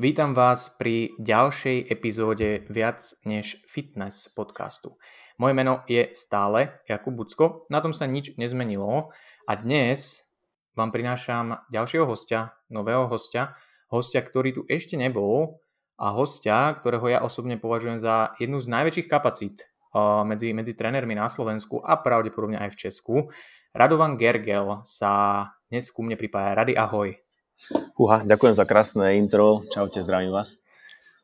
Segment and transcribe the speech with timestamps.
[0.00, 2.98] Vítam vás pri ďalšej epizóde Viac
[3.28, 4.96] než fitness podcastu.
[5.40, 9.08] Moje meno je stále Jakub Bucko, na tom sa nič nezmenilo
[9.48, 10.28] a dnes
[10.76, 13.56] vám prinášam ďalšieho hostia, nového hostia,
[13.88, 15.64] hostia, ktorý tu ešte nebol
[15.96, 19.64] a hostia, ktorého ja osobne považujem za jednu z najväčších kapacít
[20.28, 23.14] medzi, medzi trénermi na Slovensku a pravdepodobne aj v Česku.
[23.72, 26.52] Radovan Gergel sa dnes ku mne pripája.
[26.52, 27.16] Rady, ahoj.
[27.96, 29.64] Uha, ďakujem za krásne intro.
[29.72, 30.60] Čaute, zdravím vás.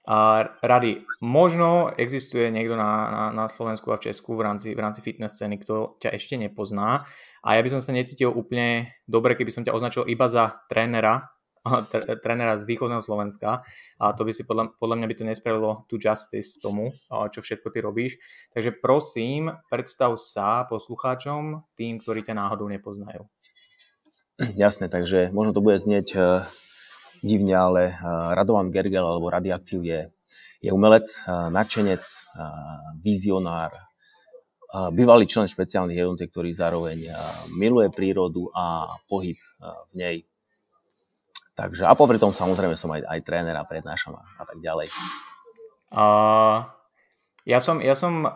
[0.07, 4.79] A rady, možno existuje niekto na, na, na Slovensku a v Česku v rámci, v
[4.79, 7.03] rámci fitness scény, kto ťa ešte nepozná.
[7.43, 11.35] A ja by som sa necítil úplne dobre, keby som ťa označil iba za trénera,
[12.25, 13.67] trénera z východného Slovenska
[13.99, 17.67] a to by si podľa, podľa mňa by to nespravilo tu justice tomu, čo všetko
[17.75, 18.13] ty robíš.
[18.55, 23.27] Takže prosím, predstav sa poslucháčom, tým, ktorí ťa náhodou nepoznajú.
[24.37, 26.45] Jasné, takže možno to bude znieť uh,
[27.23, 30.01] divne, ale uh, Radovan Gergel alebo Radioaktív je,
[30.61, 32.03] je umelec, uh, nadšenec,
[33.01, 33.73] vizionár,
[34.93, 37.09] bývalý člen špeciálnych jednotiek, ktorý zároveň
[37.57, 40.17] miluje prírodu a pohyb v nej.
[41.57, 44.93] Takže, a popri tom samozrejme som aj, aj tréner a prednášam a, a tak ďalej.
[45.89, 46.69] Uh,
[47.49, 48.29] ja, som, ja som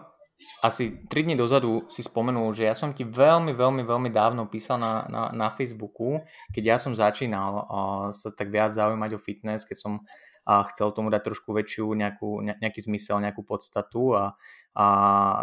[0.61, 4.77] asi 3 dní dozadu si spomenul, že ja som ti veľmi, veľmi, veľmi dávno písal
[4.81, 6.21] na, na, na Facebooku,
[6.53, 7.65] keď ja som začínal uh,
[8.13, 12.45] sa tak viac zaujímať o fitness, keď som uh, chcel tomu dať trošku väčšiu nejakú,
[12.45, 14.37] ne, nejaký zmysel, nejakú podstatu a,
[14.77, 14.87] a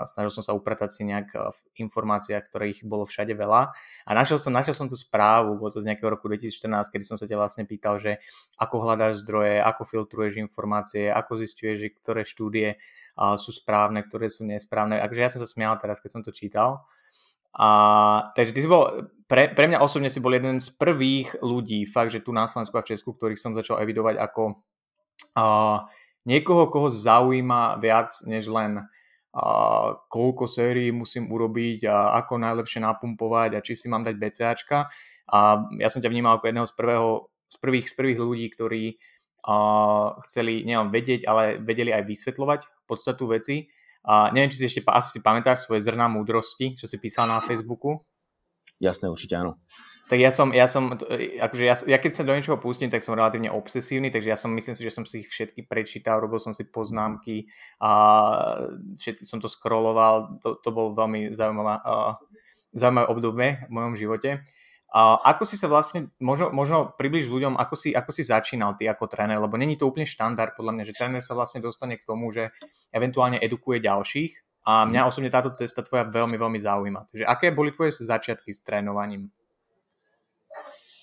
[0.06, 1.60] snažil som sa upratať si nejak v
[1.90, 3.74] informáciách, ktorých bolo všade veľa.
[4.08, 7.18] A našiel som, našiel som tú správu, bolo to z nejakého roku 2014, kedy som
[7.20, 8.22] sa ťa vlastne pýtal, že
[8.56, 12.80] ako hľadáš zdroje, ako filtruješ informácie, ako zistuješ, že ktoré štúdie
[13.18, 15.02] sú správne, ktoré sú nesprávne.
[15.02, 16.86] Takže ja som sa smial teraz, keď som to čítal.
[17.58, 17.68] A,
[18.38, 22.14] takže ty si bol, pre, pre mňa osobne si bol jeden z prvých ľudí, fakt,
[22.14, 24.62] že tu na Slovensku a v Česku, ktorých som začal evidovať ako
[25.34, 25.90] uh,
[26.30, 33.58] niekoho, koho zaujíma viac než len uh, koľko sérií musím urobiť a ako najlepšie napumpovať
[33.58, 34.94] a či si mám dať BCAčka.
[35.28, 35.40] A
[35.82, 37.10] ja som ťa vnímal ako jedného z, prvého,
[37.50, 38.84] z, prvých, z prvých ľudí, ktorí
[39.48, 43.72] uh, chceli nielen vedieť, ale vedeli aj vysvetľovať podstatu veci.
[44.08, 47.40] A neviem, či si ešte asi si pamätáš svoje zrná múdrosti, čo si písal na
[47.48, 48.04] Facebooku.
[48.78, 49.58] Jasné, určite áno.
[50.08, 53.12] Tak ja som, ja som, akože ja, ja keď sa do niečoho pustím, tak som
[53.12, 56.56] relatívne obsesívny, takže ja som myslím si, že som si ich všetky prečítal, robil som
[56.56, 57.52] si poznámky
[57.84, 57.92] a
[58.96, 62.16] všetky som to scrolloval, to, to bolo veľmi zaujímavá, uh,
[62.72, 64.48] zaujímavé obdobie v mojom živote.
[64.96, 69.12] Ako si sa vlastne, možno, možno približ ľuďom, ako si, ako si začínal ty ako
[69.12, 72.32] tréner, lebo není to úplne štandard podľa mňa, že tréner sa vlastne dostane k tomu,
[72.32, 72.56] že
[72.96, 75.08] eventuálne edukuje ďalších a mňa mhm.
[75.12, 77.12] osobne táto cesta tvoja veľmi, veľmi zaujíma.
[77.12, 79.28] Takže aké boli tvoje začiatky s trénovaním?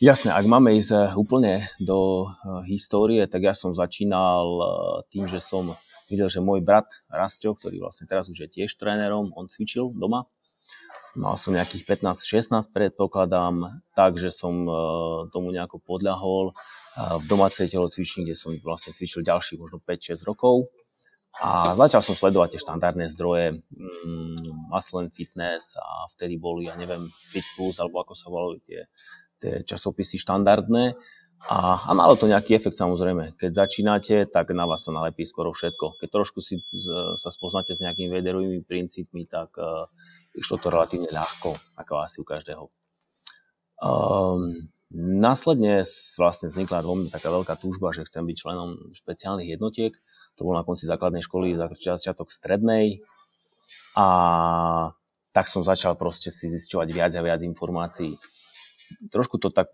[0.03, 4.66] Jasné, ak máme ísť eh, úplne do eh, histórie, tak ja som začínal eh,
[5.09, 5.72] tým, že som
[6.12, 10.28] videl, že môj brat Rastio, ktorý vlastne teraz už je tiež trénerom, on cvičil doma
[11.15, 14.73] Mal som nejakých 15-16 predpokladám, takže som e,
[15.31, 16.53] tomu nejako podľahol e,
[17.23, 20.75] v domácej telocvični, kde som vlastne cvičil ďalších možno 5-6 rokov.
[21.39, 27.07] A začal som sledovať tie štandardné zdroje, mm, Muscle Fitness a vtedy boli, ja neviem,
[27.11, 28.87] Fit Plus, alebo ako sa volali tie,
[29.39, 30.95] tie časopisy štandardné.
[31.44, 33.37] A, a malo to nejaký efekt samozrejme.
[33.37, 36.00] Keď začínate, tak na vás sa nalepí skoro všetko.
[36.00, 39.84] Keď trošku si z, sa spoznáte s nejakými vederovými princípmi, tak uh,
[40.33, 42.65] išlo to relatívne ľahko, ako asi u každého.
[43.77, 45.84] Um, následne
[46.16, 49.93] vlastne vznikla vo mne taká veľká túžba, že chcem byť členom špeciálnych jednotiek.
[50.41, 53.04] To bolo na konci základnej školy, začiatok strednej.
[54.00, 54.06] A
[55.36, 58.16] tak som začal proste si zisťovať viac a viac informácií.
[59.09, 59.72] Trošku to tak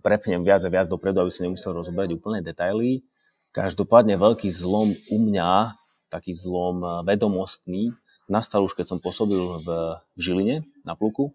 [0.00, 3.04] prepnem viac a viac dopredu, aby som nemusel rozoberať úplne detaily.
[3.52, 5.76] Každopádne veľký zlom u mňa,
[6.12, 7.96] taký zlom vedomostný,
[8.28, 11.32] nastal už, keď som pôsobil v, v Žiline na pluku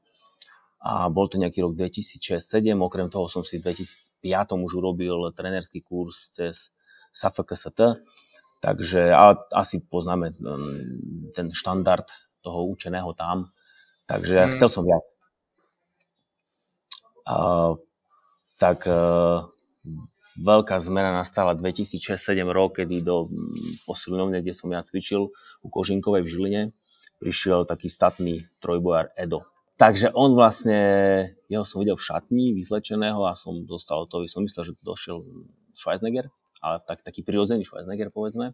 [0.82, 5.86] a bol to nejaký rok 2006-2007, okrem toho som si v 2005 už urobil trenerský
[5.86, 6.74] kurz cez
[7.14, 8.02] SAFKST,
[8.66, 10.74] takže a, asi poznáme um,
[11.38, 12.10] ten štandard
[12.42, 13.54] toho učeného tam,
[14.10, 14.52] takže mm.
[14.58, 15.06] chcel som viac.
[18.58, 19.50] Tak uh,
[20.38, 23.28] veľká zmena nastala 2006-2007 rok, kedy do
[23.86, 26.64] posilňovne, kde som ja cvičil u Kožinkovej v Žiline,
[27.20, 29.46] prišiel taký statný trojbojar Edo.
[29.82, 30.78] Takže on vlastne,
[31.50, 35.26] jeho som videl v šatni vyzlečeného a som dostal to, som myslel, že došiel
[35.74, 36.30] Schwarzenegger,
[36.62, 38.54] ale tak, taký prirodzený Schwarzenegger povedzme.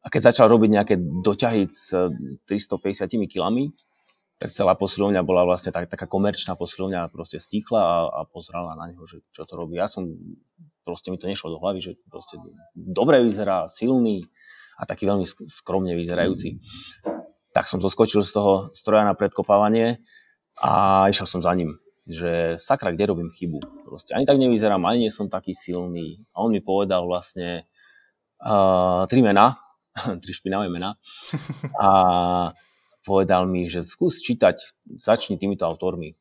[0.00, 1.92] A keď začal robiť nejaké doťahy s
[2.46, 3.74] 350 kilami,
[4.40, 8.88] tak celá posilovňa bola vlastne tak, taká komerčná posilovňa, proste stíchla a, a pozrala na
[8.88, 9.76] neho, že čo to robí.
[9.76, 10.08] Ja som,
[10.80, 12.40] proste mi to nešlo do hlavy, že proste
[12.72, 14.24] dobre vyzerá, silný
[14.80, 16.56] a taký veľmi skromne vyzerajúci.
[17.52, 20.00] Tak som zoskočil z toho stroja na predkopávanie
[20.56, 21.76] a išiel som za ním,
[22.08, 23.60] že sakra, kde robím chybu.
[23.84, 26.24] Proste ani tak nevyzerám, ani nie som taký silný.
[26.32, 27.68] A on mi povedal vlastne
[28.40, 29.60] uh, tri mená,
[30.24, 30.96] tri špinavé mená.
[31.76, 31.88] A
[33.04, 34.56] povedal mi, že skús čítať,
[35.00, 36.16] začni týmito autormi.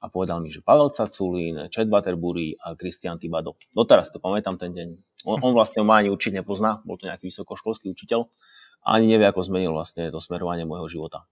[0.00, 3.60] A povedal mi, že Pavel Caculín, Chad Butterbury a Christian Tibado.
[3.76, 4.88] Doteraz to pamätám ten deň.
[5.28, 8.24] On, on vlastne ma ani určite nepozná, bol to nejaký vysokoškolský učiteľ
[8.80, 11.28] a ani nevie, ako zmenil vlastne to smerovanie môjho života.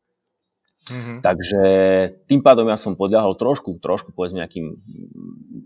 [0.92, 1.18] Mm-hmm.
[1.24, 1.60] Takže
[2.28, 4.76] tým pádom ja som podľahol trošku, trošku povedzme nejakým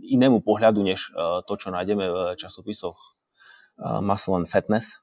[0.07, 3.19] inému pohľadu, než uh, to, čo nájdeme v časopisoch
[3.83, 5.03] uh, Muscle and Fatness.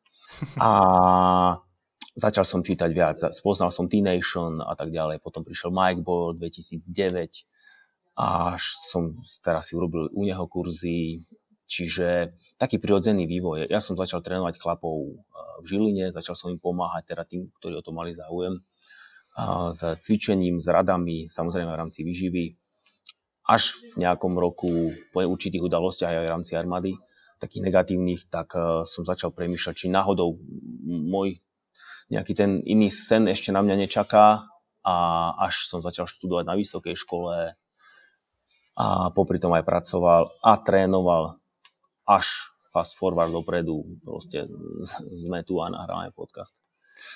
[0.56, 0.70] A
[2.20, 7.48] začal som čítať viac, spoznal som T-Nation a tak ďalej, potom prišiel Mike Boyle 2009
[8.20, 11.24] a až som teraz si urobil u neho kurzy,
[11.64, 13.72] čiže taký prirodzený vývoj.
[13.72, 17.80] Ja som začal trénovať chlapov eh, v Žiline, začal som im pomáhať, teda tým, ktorí
[17.80, 18.60] o to mali záujem,
[19.72, 22.60] s cvičením, s radami, samozrejme v rámci výživy.
[23.48, 26.92] Až v nejakom roku, po určitých udalostiach aj v rámci armády,
[27.40, 30.36] takých negatívnych, tak eh, som začal premýšľať, či náhodou
[30.86, 31.40] môj
[32.10, 34.50] nejaký ten iný sen ešte na mňa nečaká
[34.86, 34.96] a
[35.46, 37.54] až som začal študovať na vysokej škole
[38.80, 41.38] a popri tom aj pracoval a trénoval
[42.08, 44.46] až fast forward dopredu, proste
[45.14, 46.62] sme tu a nahrávame podcast.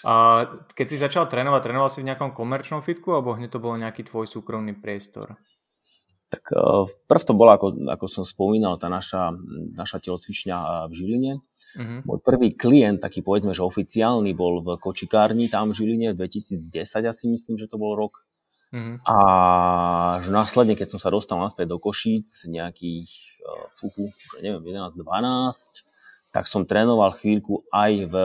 [0.04, 0.44] A
[0.76, 4.08] keď si začal trénovať, trénoval si v nejakom komerčnom fitku alebo hneď to bol nejaký
[4.08, 5.36] tvoj súkromný priestor?
[6.32, 9.36] Tak eh, prv to bola, ako, ako som spomínal, tá naša,
[9.76, 11.34] naša telocvičňa eh, v Žiline.
[11.74, 12.06] Uh-huh.
[12.06, 16.70] Môj prvý klient, taký povedzme, že oficiálny, bol v kočikárni tam v Žiline v 2010,
[17.06, 18.26] asi myslím, že to bol rok.
[18.74, 18.98] Uh-huh.
[19.06, 19.18] A
[20.22, 23.10] že následne, keď som sa dostal naspäť do Košíc, nejakých,
[23.46, 25.86] uh, fuhu, že neviem, 11-12,
[26.34, 28.16] tak som trénoval chvíľku aj v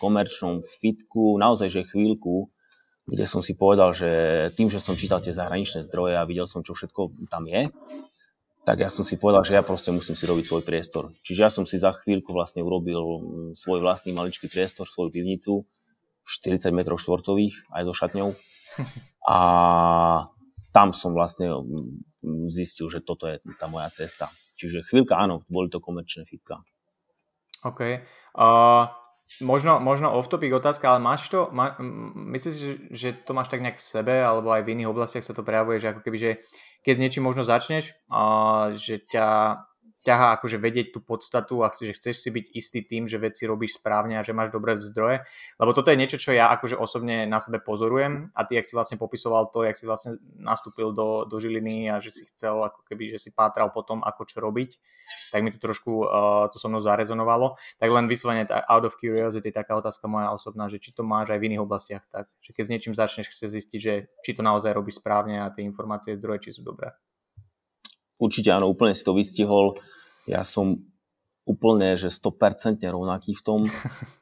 [0.00, 2.48] komerčnom fitku, naozaj, že chvíľku,
[3.04, 4.08] kde som si povedal, že
[4.56, 7.68] tým, že som čítal tie zahraničné zdroje a videl som, čo všetko tam je,
[8.64, 11.12] tak ja som si povedal, že ja proste musím si robiť svoj priestor.
[11.20, 15.68] Čiže ja som si za chvíľku vlastne urobil mm, svoj vlastný maličký priestor, svoju pivnicu,
[16.24, 18.30] 40 m štvorcových, aj so šatňou.
[19.36, 19.38] A
[20.72, 24.32] tam som vlastne mm, zistil, že toto je tá moja cesta.
[24.56, 26.64] Čiže chvíľka áno, boli to komerčné fitka.
[27.68, 28.00] OK.
[28.32, 28.88] Uh,
[29.42, 31.74] Možno, možno off-topic otázka, ale máš to, má,
[32.30, 35.34] myslíš, že, že to máš tak nejak v sebe, alebo aj v iných oblastiach sa
[35.34, 36.30] to prejavuje, že ako keby, že
[36.86, 38.22] keď s niečím možno začneš, a
[38.76, 39.58] že ťa
[40.04, 43.80] ťahá akože vedieť tú podstatu a že chceš si byť istý tým, že veci robíš
[43.80, 45.24] správne a že máš dobré zdroje.
[45.56, 48.76] Lebo toto je niečo, čo ja akože osobne na sebe pozorujem a ty, jak si
[48.76, 52.84] vlastne popisoval to, jak si vlastne nastúpil do, do Žiliny a že si chcel ako
[52.84, 54.76] keby, že si pátral potom, ako čo robiť,
[55.32, 57.56] tak mi to trošku uh, to so mnou zarezonovalo.
[57.80, 61.40] Tak len vyslovene out of curiosity taká otázka moja osobná, že či to máš aj
[61.40, 64.76] v iných oblastiach tak, že keď s niečím začneš, chceš zistiť, že či to naozaj
[64.76, 66.92] robíš správne a tie informácie, zdroje, či sú dobré.
[68.18, 69.78] Určite áno, úplne si to vystihol.
[70.24, 70.80] Ja som
[71.44, 73.60] úplne, že 100% rovnaký v tom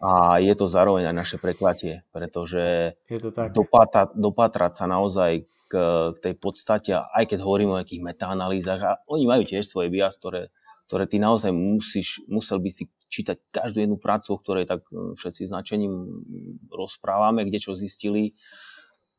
[0.02, 3.54] a je to zároveň aj naše prekvatie, pretože je to tak.
[3.54, 5.74] Dopáta, dopatrať sa naozaj k,
[6.12, 10.18] k tej podstate, aj keď hovorím o nejakých metaanalýzach a oni majú tiež svoje bias,
[10.18, 10.50] ktoré,
[10.90, 15.14] ktoré ty naozaj musíš, musel by si čítať každú jednu prácu, o ktorej tak hm,
[15.14, 15.94] všetci značením
[16.74, 18.34] rozprávame, kde čo zistili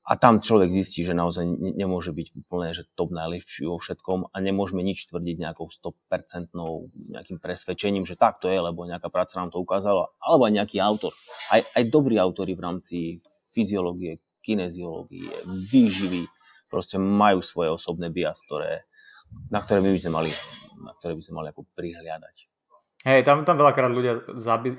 [0.03, 1.47] a tam človek zistí, že naozaj
[1.79, 6.51] nemôže byť úplne že top najlepší vo všetkom a nemôžeme nič tvrdiť nejakou 100%
[7.15, 10.83] nejakým presvedčením, že tak to je, lebo nejaká práca nám to ukázala, alebo aj nejaký
[10.83, 11.15] autor.
[11.47, 12.95] Aj, aj dobrí autory v rámci
[13.55, 15.31] fyziológie, kineziológie,
[15.71, 16.27] výživy,
[16.67, 18.83] proste majú svoje osobné bias, ktoré,
[19.47, 20.31] na ktoré by sme mali,
[20.83, 22.35] na ktoré by sme mali ako prihliadať.
[23.07, 24.23] Hej, tam, tam veľakrát ľudia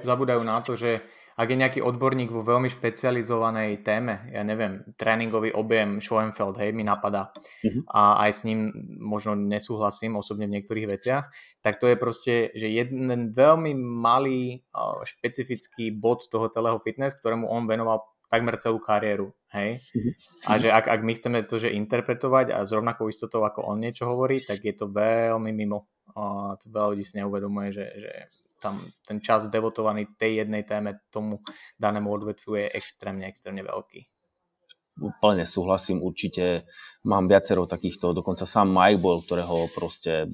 [0.04, 1.04] zabúdajú na to, že
[1.35, 6.87] ak je nejaký odborník vo veľmi špecializovanej téme, ja neviem, tréningový objem Schoenfeld, hej, mi
[6.87, 7.91] napadá mm-hmm.
[7.91, 8.71] a aj s ním
[9.03, 11.25] možno nesúhlasím osobne v niektorých veciach,
[11.59, 14.62] tak to je proste, že jeden veľmi malý
[15.03, 19.79] špecifický bod toho celého fitness, ktorému on venoval takmer celú kariéru, hej.
[19.95, 20.12] Mm-hmm.
[20.47, 23.79] A že ak, ak my chceme to, že interpretovať a s rovnakou istotou, ako on
[23.83, 25.87] niečo hovorí, tak je to veľmi mimo.
[26.14, 28.12] A to veľa ľudí si neuvedomuje, že, že
[28.64, 31.44] tam ten čas devotovaný tej jednej téme tomu
[31.76, 34.09] danému odvetviu je extrémne, extrémne veľký.
[35.21, 36.64] plne súhlasím, určite
[37.04, 40.25] mám viacero takýchto, dokonca sám Mike bol, ktorého proste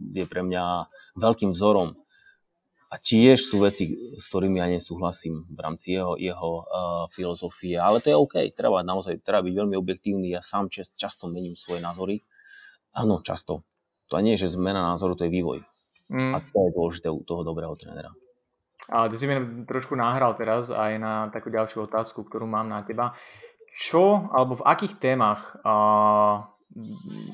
[0.00, 0.88] je pre mňa
[1.20, 1.92] veľkým vzorom.
[2.88, 8.00] A tiež sú veci, s ktorými ja nesúhlasím v rámci jeho, jeho uh, filozofie, ale
[8.00, 11.84] to je OK, treba naozaj treba byť veľmi objektívny, ja sám čest, často mením svoje
[11.84, 12.24] názory.
[12.96, 13.60] Áno, často.
[14.08, 15.60] To nie je, že zmena názoru, to je vývoj.
[16.08, 16.32] Mm.
[16.34, 18.12] A to je dôležité u toho dobrého trénera.
[18.88, 19.36] Ale ty si mi
[19.68, 23.12] trošku nahral teraz aj na takú ďalšiu otázku, ktorú mám na teba.
[23.76, 25.76] Čo, alebo v akých témach a,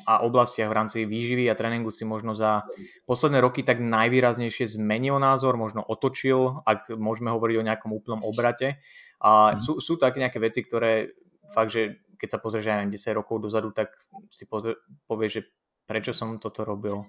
[0.05, 2.67] a oblastiach v rámci výživy a tréningu si možno za
[3.07, 8.83] posledné roky tak najvýraznejšie zmenil názor, možno otočil, ak môžeme hovoriť o nejakom úplnom obrate.
[9.23, 9.63] A mm.
[9.63, 11.15] sú, sú také nejaké veci, ktoré
[11.55, 13.95] fakt, že keď sa pozrieš aj 10 rokov dozadu, tak
[14.29, 14.75] si pozrie,
[15.07, 15.43] povieš, že
[15.87, 17.05] prečo som toto robil.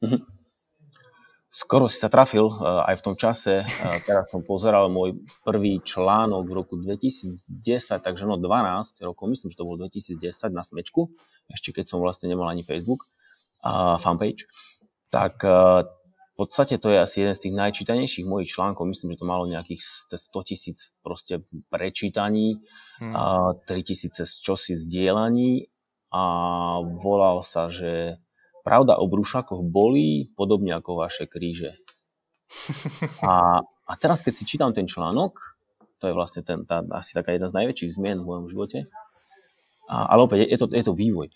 [0.00, 0.39] Mm-hmm.
[1.50, 3.66] Skoro si sa trafil uh, aj v tom čase.
[3.66, 7.50] Uh, teraz som pozeral môj prvý článok v roku 2010,
[7.98, 10.22] takže no 12 rokov, myslím, že to bolo 2010
[10.54, 11.10] na smečku,
[11.50, 13.10] ešte keď som vlastne nemal ani Facebook,
[13.98, 14.46] fanpage.
[15.10, 18.86] Tak uh, v podstate to je asi jeden z tých najčítanejších mojich článkov.
[18.86, 22.62] Myslím, že to malo nejakých 100 tisíc proste prečítaní,
[23.02, 23.12] hmm.
[23.12, 25.66] uh, 3 tisíce čosi zdieľaní
[26.14, 26.22] a
[26.80, 28.22] volal sa, že
[28.60, 31.72] Pravda o brúšakoch bolí, podobne ako vaše kríže.
[33.22, 35.38] A, a teraz, keď si čítam ten článok,
[36.02, 38.88] to je vlastne ten, tá, asi taká jedna z najväčších zmien v mojom živote,
[39.86, 41.28] a, ale opäť je to, je to vývoj,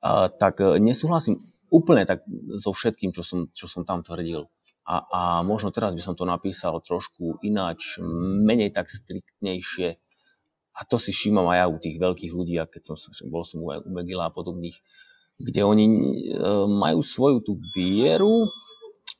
[0.00, 2.20] a, tak e, nesúhlasím úplne tak
[2.56, 4.44] so všetkým, čo som, čo som tam tvrdil.
[4.84, 7.96] A, a možno teraz by som to napísal trošku ináč,
[8.44, 9.96] menej tak striktnejšie.
[10.72, 12.96] A to si všímam aj ja u tých veľkých ľudí, a keď som
[13.28, 14.76] bol som u Megila a podobných,
[15.42, 15.94] kde oni e,
[16.70, 18.46] majú svoju tú vieru,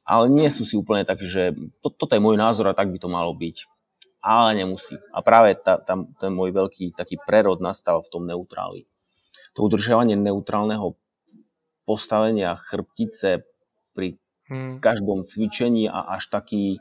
[0.06, 2.98] ale nie sú si úplne tak, že to, toto je môj názor a tak by
[3.02, 3.66] to malo byť.
[4.22, 4.94] Ale nemusí.
[5.10, 8.86] A práve tá, tam ten môj veľký taký prerod nastal v tom neutráli.
[9.58, 10.94] To udržiavanie neutrálneho
[11.82, 13.42] postavenia chrbtice
[13.90, 14.78] pri hmm.
[14.78, 16.78] každom cvičení a až taký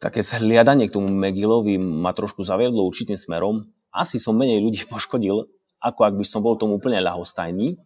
[0.00, 3.68] také zhliadanie k tomu Megilovi ma trošku zaviedlo určitým smerom.
[3.92, 5.46] Asi som menej ľudí poškodil,
[5.84, 7.76] ako ak by som bol tomu úplne ľahostajný.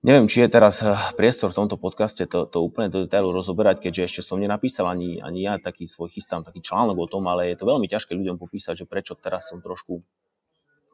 [0.00, 3.84] Neviem, či je teraz eh, priestor v tomto podcaste to, to úplne do detailu rozoberať,
[3.84, 7.52] keďže ešte som nenapísal ani, ani ja taký svoj chystám, taký článok o tom, ale
[7.52, 10.00] je to veľmi ťažké ľuďom popísať, že prečo teraz som trošku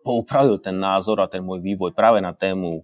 [0.02, 2.82] poupravil ten názor a ten môj vývoj práve na tému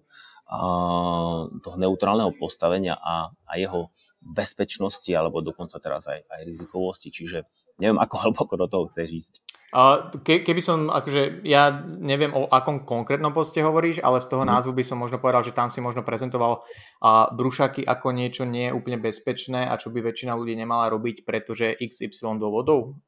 [1.64, 3.88] toho neutrálneho postavenia a, a jeho
[4.20, 7.08] bezpečnosti, alebo dokonca teraz aj, aj rizikovosti.
[7.08, 7.48] Čiže
[7.80, 9.34] neviem, ako hlboko do toho chceš ísť.
[10.20, 14.50] Ke, keby som, akože ja neviem o akom konkrétnom poste hovoríš, ale z toho mm.
[14.52, 16.60] názvu by som možno povedal, že tam si možno prezentoval
[17.00, 21.24] a brušaky ako niečo nie je úplne bezpečné a čo by väčšina ľudí nemala robiť,
[21.24, 23.00] pretože XY dôvodov.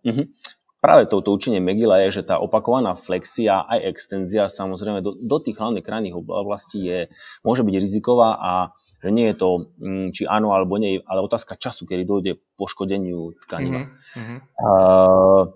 [0.00, 0.55] Mm-hmm
[0.86, 5.58] práve touto učenie Megila je, že tá opakovaná flexia aj extenzia samozrejme do, do tých
[5.58, 7.10] hlavných krajných oblastí je,
[7.42, 8.70] môže byť riziková a
[9.02, 13.34] že nie je to mm, či áno alebo nie, ale otázka času, kedy dojde poškodeniu
[13.42, 13.90] tkaniva.
[13.90, 14.38] Mm-hmm.
[14.62, 15.50] Uh,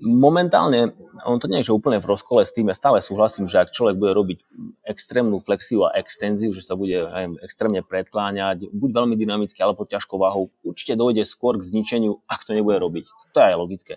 [0.00, 0.94] momentálne,
[1.26, 3.74] on to nie je že úplne v rozkole s tým, ja stále súhlasím, že ak
[3.74, 4.38] človek bude robiť
[4.86, 10.18] extrémnu flexiu a extenziu, že sa bude aj, extrémne predkláňať, buď veľmi dynamicky, alebo ťažkou
[10.18, 13.34] váhou, určite dojde skôr k zničeniu, ak to nebude robiť.
[13.34, 13.94] To je aj logické.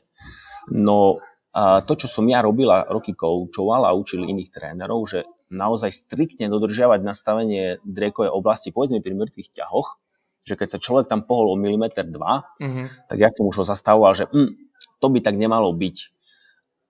[0.69, 5.91] No a to, čo som ja robila, roky koučoval a učil iných trénerov, že naozaj
[5.91, 9.99] striktne dodržiavať nastavenie drekovej oblasti, povedzme pri mŕtvych ťahoch,
[10.47, 13.11] že keď sa človek tam pohol o milimeter dva, mm-hmm.
[13.11, 14.70] tak ja som už ho zastavoval, že mm,
[15.01, 15.97] to by tak nemalo byť.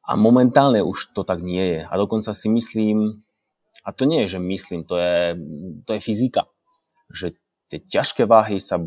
[0.04, 1.82] A momentálne už to tak nie je.
[1.88, 3.24] A dokonca si myslím,
[3.88, 5.40] a to nie je, že myslím, to je,
[5.88, 6.52] to je fyzika,
[7.08, 7.40] že
[7.72, 8.84] tie ťažké váhy sa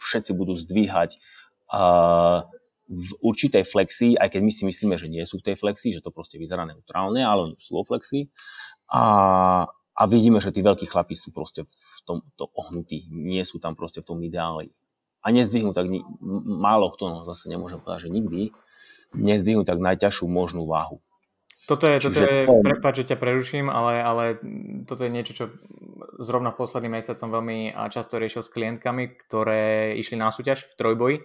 [0.00, 1.20] všetci budú zdvíhať
[1.68, 2.48] uh,
[2.88, 6.00] v určitej flexii, aj keď my si myslíme, že nie sú v tej flexii, že
[6.00, 8.32] to proste vyzerá neutrálne, ale oni sú vo flexii.
[8.88, 9.04] A,
[9.68, 14.00] a vidíme, že tí veľkí chlapí sú proste v tomto ohnutí, nie sú tam proste
[14.00, 14.72] v tom ideáli
[15.24, 16.04] a nezdvihnú tak ni-
[16.44, 18.52] málo kto, no zase nemôžem povedať, že nikdy,
[19.16, 21.00] nezdvihnú tak najťažšiu možnú váhu.
[21.64, 24.24] Toto je, toto je prepáč, že ťa preruším, ale, ale
[24.84, 25.44] toto je niečo, čo
[26.20, 30.76] zrovna v posledný mesiac som veľmi často riešil s klientkami, ktoré išli na súťaž v
[30.76, 31.16] trojboji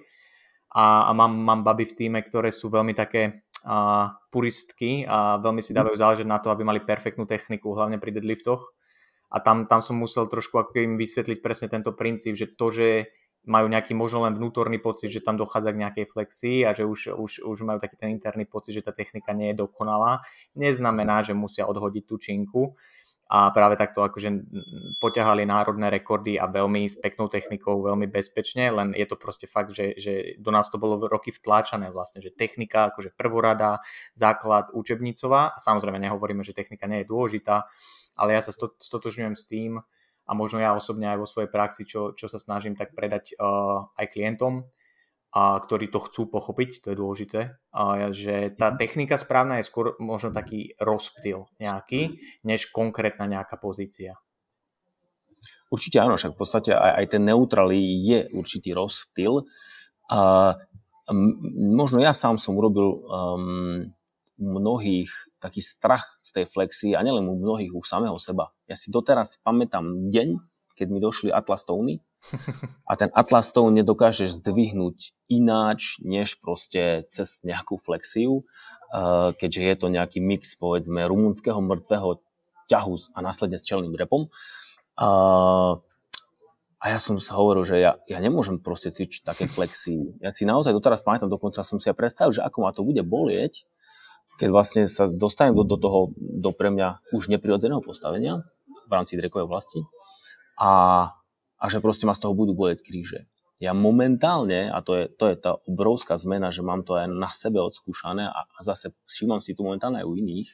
[0.71, 5.59] a, a mám, mám baby v týme, ktoré sú veľmi také a, puristky a veľmi
[5.59, 8.71] si dávajú záležať na to, aby mali perfektnú techniku, hlavne pri deadliftoch.
[9.29, 12.73] A tam, tam som musel trošku ako keby im vysvetliť presne tento princíp, že to,
[12.73, 13.13] že
[13.49, 17.17] majú nejaký možno len vnútorný pocit, že tam dochádza k nejakej flexii a že už,
[17.17, 20.21] už, už majú taký ten interný pocit, že tá technika nie je dokonalá,
[20.53, 22.77] neznamená, že musia odhodiť tú činku.
[23.29, 24.41] A práve takto akože
[24.97, 29.69] poťahali národné rekordy a veľmi s peknou technikou, veľmi bezpečne, len je to proste fakt,
[29.69, 33.85] že, že do nás to bolo roky vtláčané vlastne, že technika akože prvorada,
[34.17, 35.53] základ učebnicová.
[35.53, 37.69] A samozrejme nehovoríme, že technika nie je dôležitá,
[38.17, 38.49] ale ja sa
[38.81, 39.77] stotožňujem s tým
[40.29, 43.89] a možno ja osobne aj vo svojej praxi, čo, čo sa snažím tak predať uh,
[43.98, 44.69] aj klientom,
[45.29, 47.39] a ktorí to chcú pochopiť, to je dôležité,
[47.74, 48.77] a že tá mhm.
[48.77, 54.17] technika správna je skôr možno taký rozptyl nejaký, než konkrétna nejaká pozícia.
[55.69, 59.45] Určite áno, však v podstate aj, aj ten neutral je určitý rozptyl.
[60.09, 60.57] A
[61.53, 63.86] možno ja sám som urobil um,
[64.41, 68.51] mnohých taký strach z tej flexie a nielen u mnohých u samého seba.
[68.67, 70.39] Ja si doteraz pamätám deň,
[70.75, 72.00] keď mi došli Atlas Tony
[72.89, 78.43] a ten Atlas Stone nedokážeš zdvihnúť ináč, než proste cez nejakú flexiu,
[78.91, 82.19] eh, keďže je to nejaký mix, povedzme, rumunského mŕtvého
[82.69, 84.29] ťahu a následne s čelným repom.
[86.79, 90.15] A ja som sa hovoril, že ja, ja nemôžem proste cvičiť také flexy.
[90.24, 93.03] Ja si naozaj doteraz pamätám, dokonca som si aj predstavil, že ako ma to bude
[93.03, 93.67] bolieť,
[94.39, 98.48] keď vlastne sa dostanem do, do toho, do pre mňa už neprirodzeného postavenia
[98.88, 99.84] v rámci drekovej oblasti
[100.55, 100.72] a,
[101.60, 103.27] a že proste ma z toho budú boleť kríže.
[103.60, 107.27] Ja momentálne, a to je, to je tá obrovská zmena, že mám to aj na
[107.27, 110.50] sebe odskúšané a, a zase všímam si to momentálne aj u iných,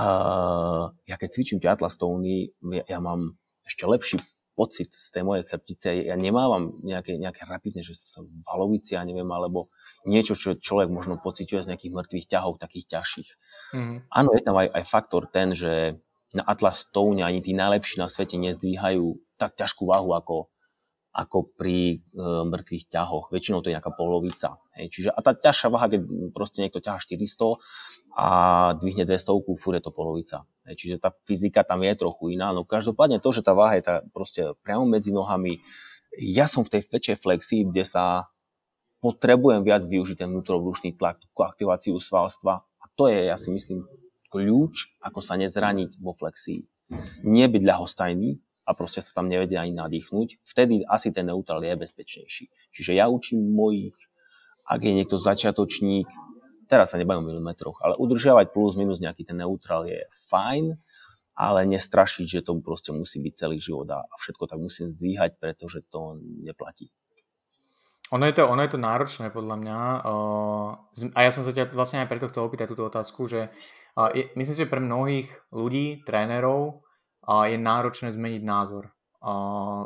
[0.00, 3.36] uh, ja keď cvičím tie Atlas Tony, ja, ja mám
[3.68, 4.16] ešte lepší
[4.56, 6.08] pocit z tej mojej chrbtice.
[6.08, 9.68] Ja nemávam nejaké, nejaké rapidne, že som valovici, ja neviem, alebo
[10.08, 13.30] niečo, čo človek možno pociťuje z nejakých mŕtvych ťahov, takých ťažších.
[13.76, 13.98] Mm-hmm.
[14.08, 16.00] Áno, je tam aj, aj faktor ten, že
[16.32, 20.48] na Atlas Stone ani tí najlepší na svete nezdvíhajú tak ťažkú váhu ako,
[21.16, 23.32] ako pri e, mŕtvych ťahoch.
[23.32, 24.60] Väčšinou to je nejaká polovica.
[24.76, 24.92] Hej.
[24.92, 26.00] Čiže, a tá ťažšia váha, keď
[26.36, 27.56] proste niekto ťaha 400
[28.12, 28.28] a
[28.76, 30.44] dvihne 200, fúr je to polovica.
[30.68, 30.76] Hej.
[30.76, 32.52] Čiže tá fyzika tam je trochu iná.
[32.52, 35.64] No každopádne to, že tá váha je tá proste priamo medzi nohami,
[36.20, 38.28] ja som v tej väčšej flexii, kde sa
[39.00, 42.64] potrebujem viac využiť ten vnútrovrušný tlak, tú aktiváciu svalstva.
[42.80, 43.84] A to je, ja si myslím,
[44.32, 46.64] kľúč, ako sa nezraniť vo flexii.
[47.24, 51.70] Nie byť ľahostajný a proste sa tam nevedia ani nadýchnuť, vtedy asi ten neutral je
[51.78, 52.50] bezpečnejší.
[52.74, 53.94] Čiže ja učím mojich,
[54.66, 56.10] ak je niekto začiatočník,
[56.66, 60.74] teraz sa nebavím o milimetroch, ale udržiavať plus minus nejaký ten neutral je fajn,
[61.38, 65.86] ale nestrašiť, že to proste musí byť celý život a všetko tak musím zdvíhať, pretože
[65.86, 66.90] to neplatí.
[68.14, 69.78] Ono je to, ono je to náročné podľa mňa
[71.10, 73.50] a ja som sa ťa vlastne aj preto chcel opýtať túto otázku, že
[74.38, 76.85] myslím že pre mnohých ľudí, trénerov,
[77.26, 78.96] a je náročné zmeniť názor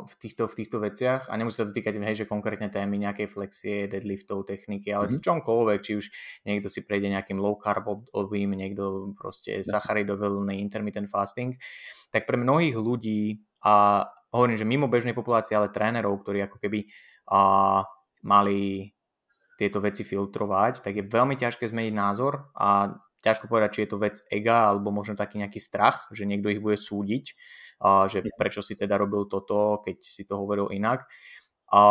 [0.05, 1.25] v, týchto, v týchto veciach.
[1.25, 5.17] A nemusí sa to týkať hej, že konkrétne témy nejakej flexie, deadliftov, techniky, ale mm-hmm.
[5.17, 6.05] v čomkoľvek, či už
[6.45, 10.29] niekto si prejde nejakým low carb obým, niekto proste sacharidový
[10.61, 11.57] intermittent fasting,
[12.13, 16.85] tak pre mnohých ľudí a hovorím, že mimo bežnej populácie, ale trénerov, ktorí ako keby
[17.33, 17.81] a,
[18.21, 18.93] mali
[19.57, 24.01] tieto veci filtrovať, tak je veľmi ťažké zmeniť názor a ťažko povedať, či je to
[24.01, 27.37] vec ega, alebo možno taký nejaký strach, že niekto ich bude súdiť,
[27.81, 31.09] a že prečo si teda robil toto, keď si to hovoril inak.
[31.73, 31.81] A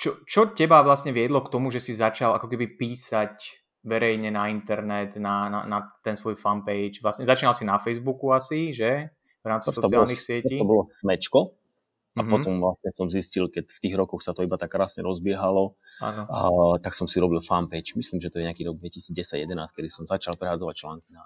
[0.00, 4.48] čo, čo teba vlastne viedlo k tomu, že si začal ako keby písať verejne na
[4.48, 7.04] internet, na, na, na ten svoj fanpage?
[7.04, 9.12] Vlastne začínal si na Facebooku asi, že?
[9.44, 10.56] V rámci to sociálnych bolo, sietí.
[10.56, 11.59] To bolo smečko,
[12.20, 12.32] a mm-hmm.
[12.36, 15.72] potom vlastne som zistil, keď v tých rokoch sa to iba tak krásne rozbiehalo,
[16.04, 17.96] a, tak som si robil fanpage.
[17.96, 21.24] Myslím, že to je nejaký rok 2010-2011, kedy som začal prehádzovať články na,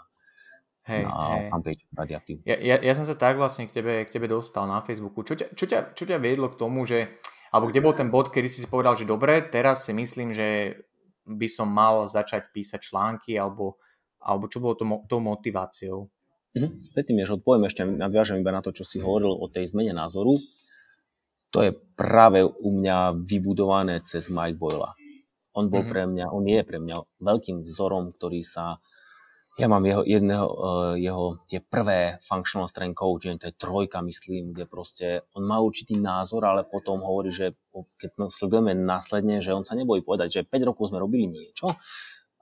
[0.87, 1.51] hej, na hej.
[1.51, 2.37] fanpage Radioaktív.
[2.47, 5.27] Ja, ja, ja som sa tak vlastne k tebe, k tebe dostal na Facebooku.
[5.27, 7.19] Čo ťa, čo, ťa, čo ťa viedlo k tomu, že,
[7.51, 10.79] alebo kde bol ten bod, kedy si si povedal, že dobre, teraz si myslím, že
[11.27, 13.83] by som mal začať písať články, alebo,
[14.23, 16.07] alebo čo bolo to, tou motiváciou?
[16.55, 16.95] Mhm.
[16.95, 20.39] Predtým, než odpoviem, ešte nadviažem iba na to, čo si hovoril o tej zmene názoru
[21.55, 24.99] to je práve u mňa vybudované cez Mike Boyla.
[25.55, 25.95] On bol mm-hmm.
[25.95, 28.83] pre mňa, on je pre mňa veľkým vzorom, ktorý sa,
[29.55, 34.51] ja mám jeho, jedného, uh, jeho tie prvé functional strength coaching, to je trojka, myslím,
[34.51, 35.07] kde proste
[35.39, 37.55] on má určitý názor, ale potom hovorí, že
[38.03, 41.71] keď no, sledujeme následne, že on sa nebojí povedať, že 5 rokov sme robili niečo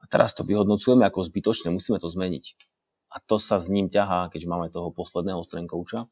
[0.00, 2.56] a teraz to vyhodnocujeme ako zbytočné, musíme to zmeniť.
[3.12, 6.08] A to sa s ním ťahá, keďže máme toho posledného strength coacha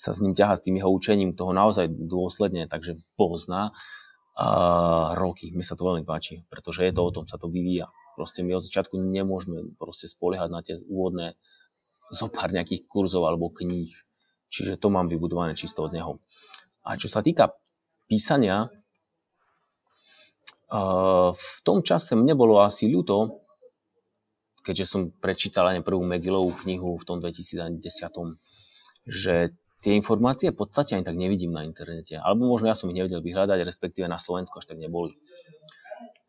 [0.00, 5.52] sa s ním ťaha s tým jeho učením toho naozaj dôsledne, takže pozná uh, roky.
[5.52, 7.92] Mi sa to veľmi páči, pretože je to o tom, sa to vyvíja.
[8.16, 11.36] Proste my od začiatku nemôžeme proste spoliehať na tie úvodné
[12.08, 13.92] zopár nejakých kurzov alebo kníh.
[14.48, 16.16] Čiže to mám vybudované čisto od neho.
[16.80, 17.52] A čo sa týka
[18.08, 18.72] písania,
[21.30, 23.44] v tom čase mne bolo asi ľúto,
[24.64, 27.78] keďže som prečítal aj prvú Megilovú knihu v tom 2010,
[29.06, 32.20] že tie informácie v podstate ani tak nevidím na internete.
[32.20, 35.16] Alebo možno ja som ich nevedel vyhľadať, respektíve na Slovensku až tak neboli.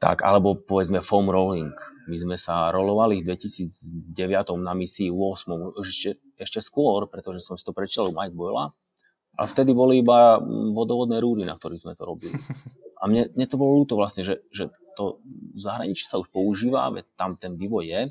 [0.01, 1.75] Tak, alebo povedzme foam rolling.
[2.09, 5.77] My sme sa rolovali v 2009 na misii 8.
[5.77, 8.73] Ešte, ešte skôr, pretože som si to prečítal u Mike Boyla.
[9.37, 10.41] Ale vtedy boli iba
[10.73, 12.33] vodovodné rúry, na ktorých sme to robili.
[13.01, 16.91] A mne, mne to bolo ľúto vlastne, že, že to v zahraničí sa už používa,
[16.93, 18.01] veď tam ten vývoj je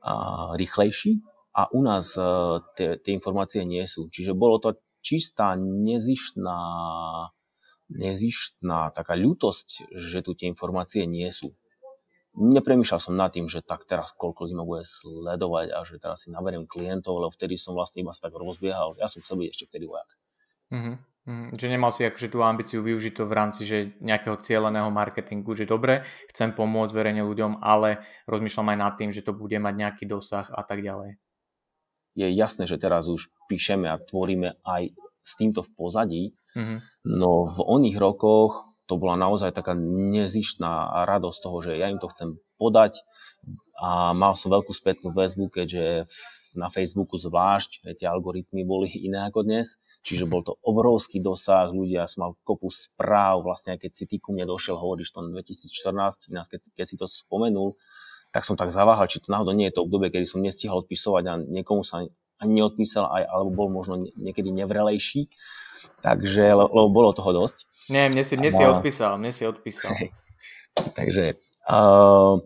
[0.00, 1.20] a, rýchlejší
[1.56, 4.12] a u nás a, e, tie informácie nie sú.
[4.12, 6.60] Čiže bolo to čistá, nezištná
[7.86, 11.54] nezištná taká ľútosť, že tu tie informácie nie sú.
[12.36, 16.26] Nepremýšľal som nad tým, že tak teraz koľko ľudí ma bude sledovať a že teraz
[16.26, 18.92] si naberiem klientov, lebo vtedy som vlastne iba sa tak rozbiehal.
[19.00, 20.10] Ja som chcel byť ešte vtedy vojak.
[20.68, 20.94] Mm-hmm.
[21.26, 25.56] Mm, že nemal si akože tú ambíciu využiť to v rámci že nejakého cieľeného marketingu,
[25.56, 29.74] že dobre, chcem pomôcť verejne ľuďom, ale rozmýšľam aj nad tým, že to bude mať
[29.74, 31.18] nejaký dosah a tak ďalej.
[32.16, 36.22] Je jasné, že teraz už píšeme a tvoríme aj s týmto v pozadí,
[36.56, 36.78] Mm-hmm.
[37.20, 42.08] No v oných rokoch to bola naozaj taká nezištná radosť toho, že ja im to
[42.08, 43.04] chcem podať.
[43.76, 46.08] A mal som veľkú spätnú väzbu, keďže
[46.56, 52.08] na Facebooku zvlášť tie algoritmy boli iné ako dnes, čiže bol to obrovský dosah, ľudia,
[52.08, 56.60] som mal kopu správ, vlastne keď si ty ku mne došiel, hovoríš to 2014, keď,
[56.72, 57.76] keď si to spomenul,
[58.36, 61.24] tak som tak zaváhal, či to náhodou nie je to obdobie, kedy som nestihal odpisovať
[61.24, 62.04] a niekomu sa
[62.36, 65.32] ani neodpísal, aj, alebo bol možno niekedy nevrelejší.
[66.04, 67.64] Takže, lebo bolo toho dosť.
[67.88, 69.96] Nie, mne si, mne si odpísal, mne si odpísal.
[71.00, 72.36] takže, uh,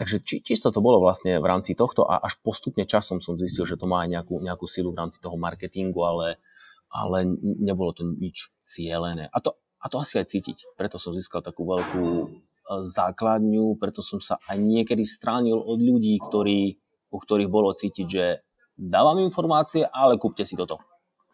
[0.00, 3.68] takže či, čisto to bolo vlastne v rámci tohto a až postupne časom som zistil,
[3.68, 6.40] že to má aj nejakú, nejakú silu v rámci toho marketingu, ale,
[6.88, 9.28] ale nebolo to nič cielené.
[9.28, 10.72] A to, a to asi aj cítiť.
[10.80, 12.32] Preto som získal takú veľkú
[12.68, 16.76] základňu, preto som sa aj niekedy stránil od ľudí, ktorí,
[17.12, 18.42] u ktorých bolo cítiť, že
[18.74, 20.80] dávam informácie, ale kúpte si toto.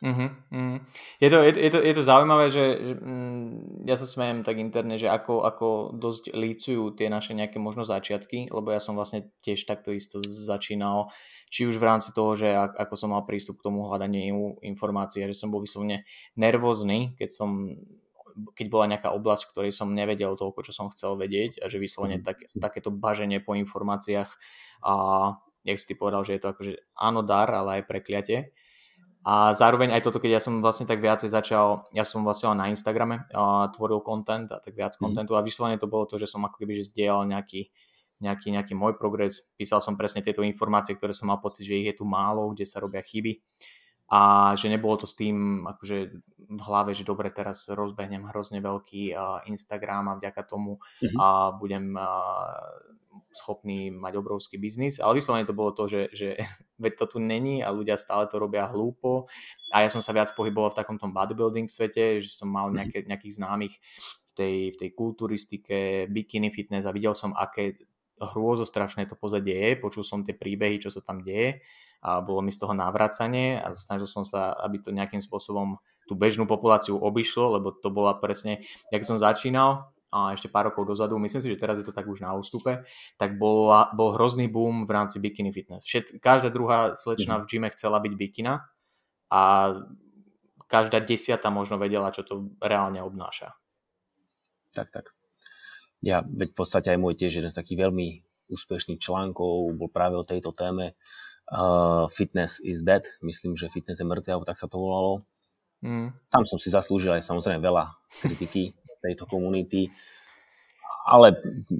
[0.00, 0.80] Uh-huh.
[1.20, 4.56] Je, to, je, je, to, je to zaujímavé, že, že mm, ja sa smejem tak
[4.56, 9.28] interne, že ako, ako dosť lícujú tie naše nejaké možno začiatky, lebo ja som vlastne
[9.44, 11.12] tiež takto isto začínal,
[11.52, 15.36] či už v rámci toho, že ako som mal prístup k tomu hľadaniu informácií, že
[15.36, 17.76] som bol vyslovene nervózny, keď som
[18.54, 21.82] keď bola nejaká oblasť, v ktorej som nevedel toľko, čo som chcel vedieť a že
[21.82, 22.24] vyslovene mhm.
[22.24, 24.30] tak, takéto baženie po informáciách
[24.84, 24.92] a
[25.64, 28.56] jak si ty povedal, že je to akože áno dar, ale aj prekliate
[29.20, 32.72] a zároveň aj toto, keď ja som vlastne tak viacej začal, ja som vlastne na
[32.72, 35.38] Instagrame uh, tvoril content a tak viac kontentu mm.
[35.38, 37.68] a vyslovene to bolo to, že som ako keby že zdieľal nejaký,
[38.24, 41.92] nejaký, nejaký môj progres, písal som presne tieto informácie, ktoré som mal pocit, že ich
[41.92, 43.44] je tu málo, kde sa robia chyby
[44.11, 45.99] a že nebolo to s tým akože
[46.51, 51.14] v hlave, že dobre, teraz rozbehnem hrozne veľký uh, Instagram a vďaka tomu mm-hmm.
[51.14, 52.59] uh, budem uh,
[53.31, 56.29] schopní mať obrovský biznis, ale vyslovene to bolo to, že, že
[56.83, 59.31] veď to tu není a ľudia stále to robia hlúpo
[59.70, 62.83] a ja som sa viac pohyboval v takom tom bodybuilding svete, že som mal mhm.
[62.83, 63.75] nejaké, nejakých známych
[64.27, 65.79] v tej, v tej kulturistike,
[66.11, 67.79] bikini fitness a videl som, aké
[68.20, 71.62] hrôzostrašné to pozadie je, počul som tie príbehy, čo sa tam deje
[72.00, 75.76] a bolo mi z toho navracanie a snažil som sa, aby to nejakým spôsobom
[76.08, 80.90] tú bežnú populáciu obišlo, lebo to bola presne, jak som začínal, a ešte pár rokov
[80.90, 82.82] dozadu, myslím si, že teraz je to tak už na ústupe,
[83.14, 85.86] tak bol, bol hrozný boom v rámci bikini fitness.
[85.86, 87.46] Všet, každá druhá slečna mm-hmm.
[87.46, 88.66] v gyme chcela byť bikina
[89.30, 89.42] a
[90.66, 93.54] každá desiata možno vedela, čo to reálne obnáša.
[94.74, 95.14] Tak, tak.
[96.02, 98.08] Ja, veď v podstate aj môj tiež jeden z takých veľmi
[98.50, 100.98] úspešných článkov bol práve o tejto téme
[101.54, 103.06] uh, Fitness is dead.
[103.22, 105.26] Myslím, že fitness je mŕtvy, alebo tak sa to volalo.
[105.80, 106.12] Mm.
[106.28, 107.88] Tam som si zaslúžil aj samozrejme veľa
[108.20, 109.88] kritiky z tejto komunity,
[111.08, 111.32] ale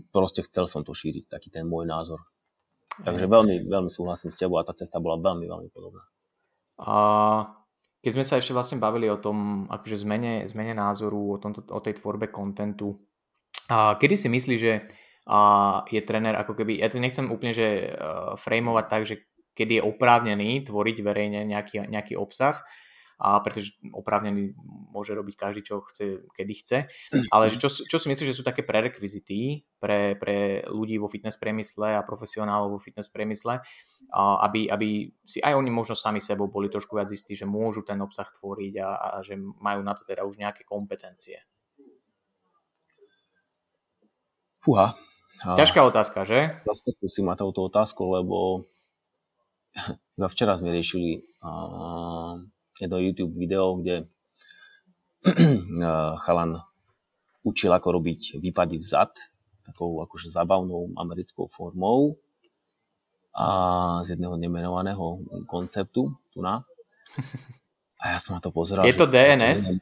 [0.09, 2.19] proste chcel som to šíriť, taký ten môj názor.
[3.01, 6.05] Takže veľmi, veľmi súhlasím s tebou a tá cesta bola veľmi, veľmi podobná.
[6.81, 6.97] A
[8.01, 11.81] keď sme sa ešte vlastne bavili o tom akože zmene, zmene názoru, o, tomto, o
[11.81, 12.97] tej tvorbe kontentu,
[13.71, 14.75] a kedy si myslíš, že
[15.31, 15.39] a
[15.87, 19.87] je tréner ako keby, ja to nechcem úplne že uh, frameovať tak, že kedy je
[19.87, 22.63] oprávnený tvoriť verejne nejaký, nejaký obsah,
[23.21, 24.57] a pretože oprávnený
[24.89, 26.79] môže robiť každý, čo chce, kedy chce.
[27.29, 32.01] Ale čo, čo si myslíš, že sú také prerekvizity pre, pre ľudí vo fitness priemysle
[32.01, 33.61] a profesionálov vo fitness priemysle,
[34.17, 38.01] aby, aby si aj oni možno sami sebou boli trošku viac istí, že môžu ten
[38.01, 41.45] obsah tvoriť a, a že majú na to teda už nejaké kompetencie?
[44.65, 44.97] Fúha.
[45.45, 46.57] Ťažká otázka, že?
[46.65, 48.65] Zaskočil si ma touto otázku, lebo
[50.31, 51.21] včera sme riešili
[52.81, 54.09] jedno YouTube video, kde
[56.25, 56.61] chalan
[57.45, 59.13] učil, ako robiť výpady vzad,
[59.65, 62.17] takou akože zabavnou americkou formou
[63.37, 63.47] a
[64.03, 66.65] z jedného nemenovaného konceptu, tu na.
[68.01, 68.89] A ja som na to pozeral.
[68.89, 69.77] Je to DNS?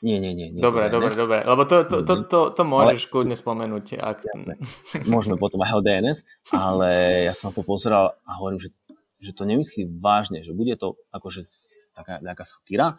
[0.00, 0.48] Nie, nie, nie.
[0.48, 1.44] nie dobre, dobre, dobre.
[1.44, 3.10] Lebo to, to, to, to, to môžeš ale...
[3.12, 4.00] kľudne spomenúť.
[4.00, 4.24] Ak...
[4.24, 4.56] Jasné.
[5.04, 6.24] Môžeme potom aj o DNS,
[6.56, 6.88] ale
[7.28, 8.72] ja som to pozeral a hovorím, že,
[9.20, 11.44] že to nemyslí vážne, že bude to akože
[11.92, 12.96] taká nejaká satíra,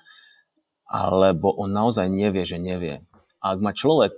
[0.86, 3.02] alebo on naozaj nevie, že nevie.
[3.42, 4.14] A ak má človek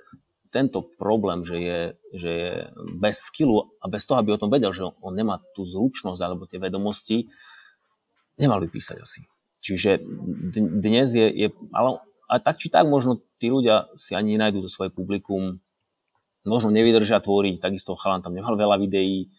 [0.51, 1.79] tento problém, že je,
[2.13, 2.53] že je
[2.99, 6.45] bez skillu a bez toho, aby o tom vedel, že on nemá tú zručnosť alebo
[6.45, 7.31] tie vedomosti,
[8.37, 9.25] nemal by písať asi.
[9.63, 10.03] Čiže
[10.83, 14.69] dnes je, je ale a tak či tak možno tí ľudia si ani nenajdú to
[14.71, 15.61] svoje publikum,
[16.41, 19.29] možno nevydržia tvoriť, takisto chalan tam nemal veľa videí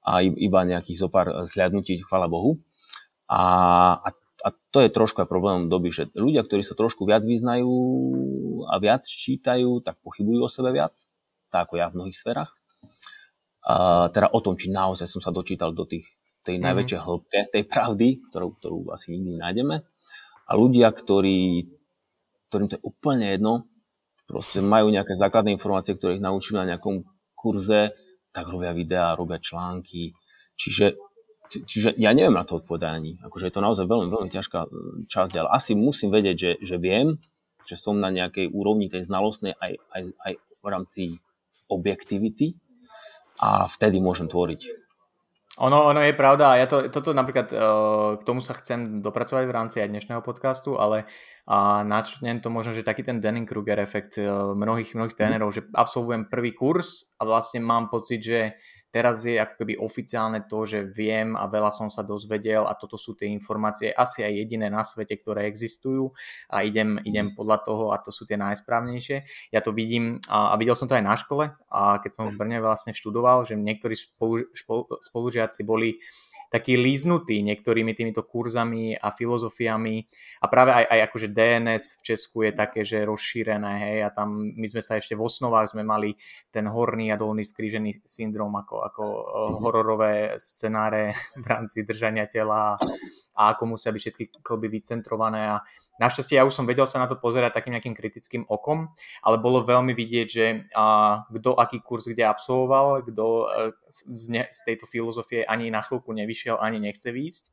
[0.00, 2.64] a iba nejakých zopár zhľadnutí, chvala Bohu.
[3.28, 3.42] A,
[4.00, 4.08] a,
[4.40, 7.68] a to je trošku aj problémom doby, že ľudia, ktorí sa trošku viac vyznajú
[8.72, 10.96] a viac čítajú, tak pochybujú o sebe viac,
[11.52, 12.56] tak ako ja v mnohých sférach.
[13.68, 16.08] A, teda o tom, či naozaj som sa dočítal do tých,
[16.40, 16.64] tej mm-hmm.
[16.64, 19.84] najväčšej hĺbke, tej pravdy, ktorú, ktorú asi nikdy nájdeme.
[20.48, 21.68] A ľudia, ktorí
[22.50, 23.70] ktorým to je úplne jedno,
[24.26, 27.06] proste majú nejaké základné informácie, ktoré ich naučili na nejakom
[27.38, 27.94] kurze,
[28.34, 30.14] tak robia videá, robia články.
[30.58, 30.98] Čiže,
[31.50, 33.12] čiže ja neviem na to odpovedať ani.
[33.22, 34.60] Akože je to naozaj veľmi, veľmi ťažká
[35.06, 37.18] časť, ale asi musím vedieť, že, že viem,
[37.66, 41.02] že som na nejakej úrovni tej znalostnej aj, aj, aj v rámci
[41.70, 42.58] objektivity
[43.38, 44.79] a vtedy môžem tvoriť.
[45.60, 49.44] Ono, ono je pravda a ja to, toto napríklad uh, k tomu sa chcem dopracovať
[49.44, 54.16] v rámci aj dnešného podcastu, ale uh, načrtnem to možno, že taký ten Denning-Kruger efekt
[54.16, 58.56] uh, mnohých, mnohých trénerov, že absolvujem prvý kurz a vlastne mám pocit, že
[58.90, 62.98] Teraz je ako keby oficiálne to, že viem a veľa som sa dozvedel a toto
[62.98, 66.10] sú tie informácie asi aj jediné na svete, ktoré existujú
[66.50, 67.38] a idem, idem mhm.
[67.38, 69.22] podľa toho a to sú tie najsprávnejšie.
[69.54, 72.38] Ja to vidím a, a videl som to aj na škole a keď som v
[72.38, 76.02] Brne vlastne študoval, že niektorí spolu, spolu, spolužiaci boli
[76.50, 80.02] taký líznutý niektorými týmito kurzami a filozofiami
[80.42, 84.34] a práve aj, aj akože DNS v Česku je také, že rozšírené, hej, a tam
[84.34, 86.18] my sme sa ešte v osnovách sme mali
[86.50, 89.56] ten horný a dolný skrížený syndrom ako, ako eh, mhm.
[89.62, 92.74] hororové scenáre v rámci držania tela
[93.38, 95.62] a ako musia byť všetky klby vycentrované a
[96.00, 98.88] Našťastie ja už som vedel sa na to pozerať takým nejakým kritickým okom,
[99.20, 100.46] ale bolo veľmi vidieť, že
[101.28, 103.46] kto aký kurz kde absolvoval, kto e,
[103.92, 107.44] z, z tejto filozofie ani na chvíľku nevyšiel, ani nechce výjsť.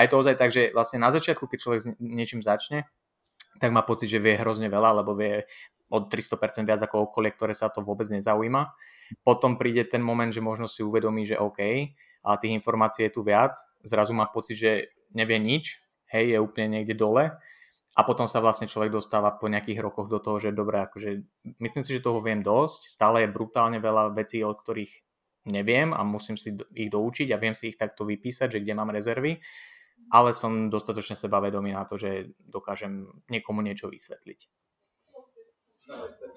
[0.00, 2.88] A je to ozaj tak, že vlastne na začiatku, keď človek s niečím začne,
[3.60, 5.44] tak má pocit, že vie hrozne veľa, lebo vie
[5.92, 8.72] od 300% viac ako okolie, ktoré sa to vôbec nezaujíma.
[9.20, 11.60] Potom príde ten moment, že možno si uvedomí, že OK,
[12.24, 13.52] a tých informácií je tu viac,
[13.84, 14.72] zrazu má pocit, že
[15.12, 17.32] nevie nič, hej, je úplne niekde dole
[17.90, 21.26] a potom sa vlastne človek dostáva po nejakých rokoch do toho, že dobre, akože
[21.58, 24.92] myslím si, že toho viem dosť, stále je brutálne veľa vecí, o ktorých
[25.50, 28.94] neviem a musím si ich doučiť a viem si ich takto vypísať, že kde mám
[28.94, 29.42] rezervy,
[30.12, 34.40] ale som dostatočne sebavedomý na to, že dokážem niekomu niečo vysvetliť.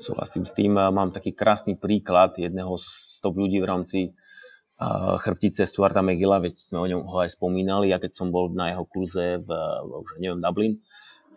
[0.01, 3.99] Súhlasím s tým, mám taký krásny príklad jedného z top ľudí v rámci
[5.21, 8.73] chrbtice Stuarta McGilla, veď sme o ňom ho aj spomínali, a keď som bol na
[8.73, 9.49] jeho kurze v,
[9.85, 10.81] už neviem, Dublin,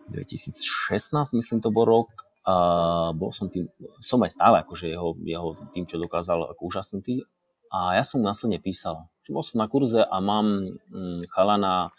[0.09, 3.67] 2016, myslím to bol rok, a bol som tým,
[3.99, 7.27] som aj stále akože jeho, jeho tým, čo dokázal ako úžasnutý.
[7.67, 11.91] A ja som následne písal, bol som na kurze a mám mm, chalana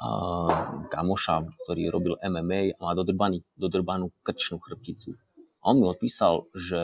[0.00, 0.48] uh,
[0.88, 5.12] kamoša, ktorý robil MMA a má dodrbaný, dodrbanú krčnú chrbticu.
[5.60, 6.82] A on mi odpísal, že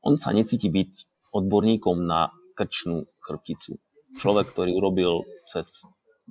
[0.00, 0.92] on sa necíti byť
[1.36, 3.76] odborníkom na krčnú chrbticu.
[4.16, 5.84] Človek, ktorý urobil cez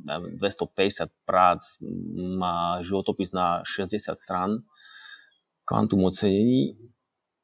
[0.05, 1.81] 250 prác,
[2.37, 4.61] má životopis na 60 strán,
[5.65, 6.77] kvantum ocenení,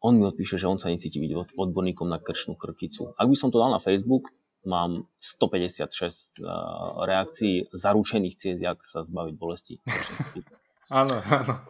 [0.03, 3.15] on mi odpíše, že on sa necíti byť odborníkom na krčnú chrbticu.
[3.15, 4.35] Ak by som to dal na Facebook,
[4.67, 9.75] mám 156 uh, reakcií zaručených ciest, jak sa zbaviť bolesti.
[10.91, 11.63] Áno, áno.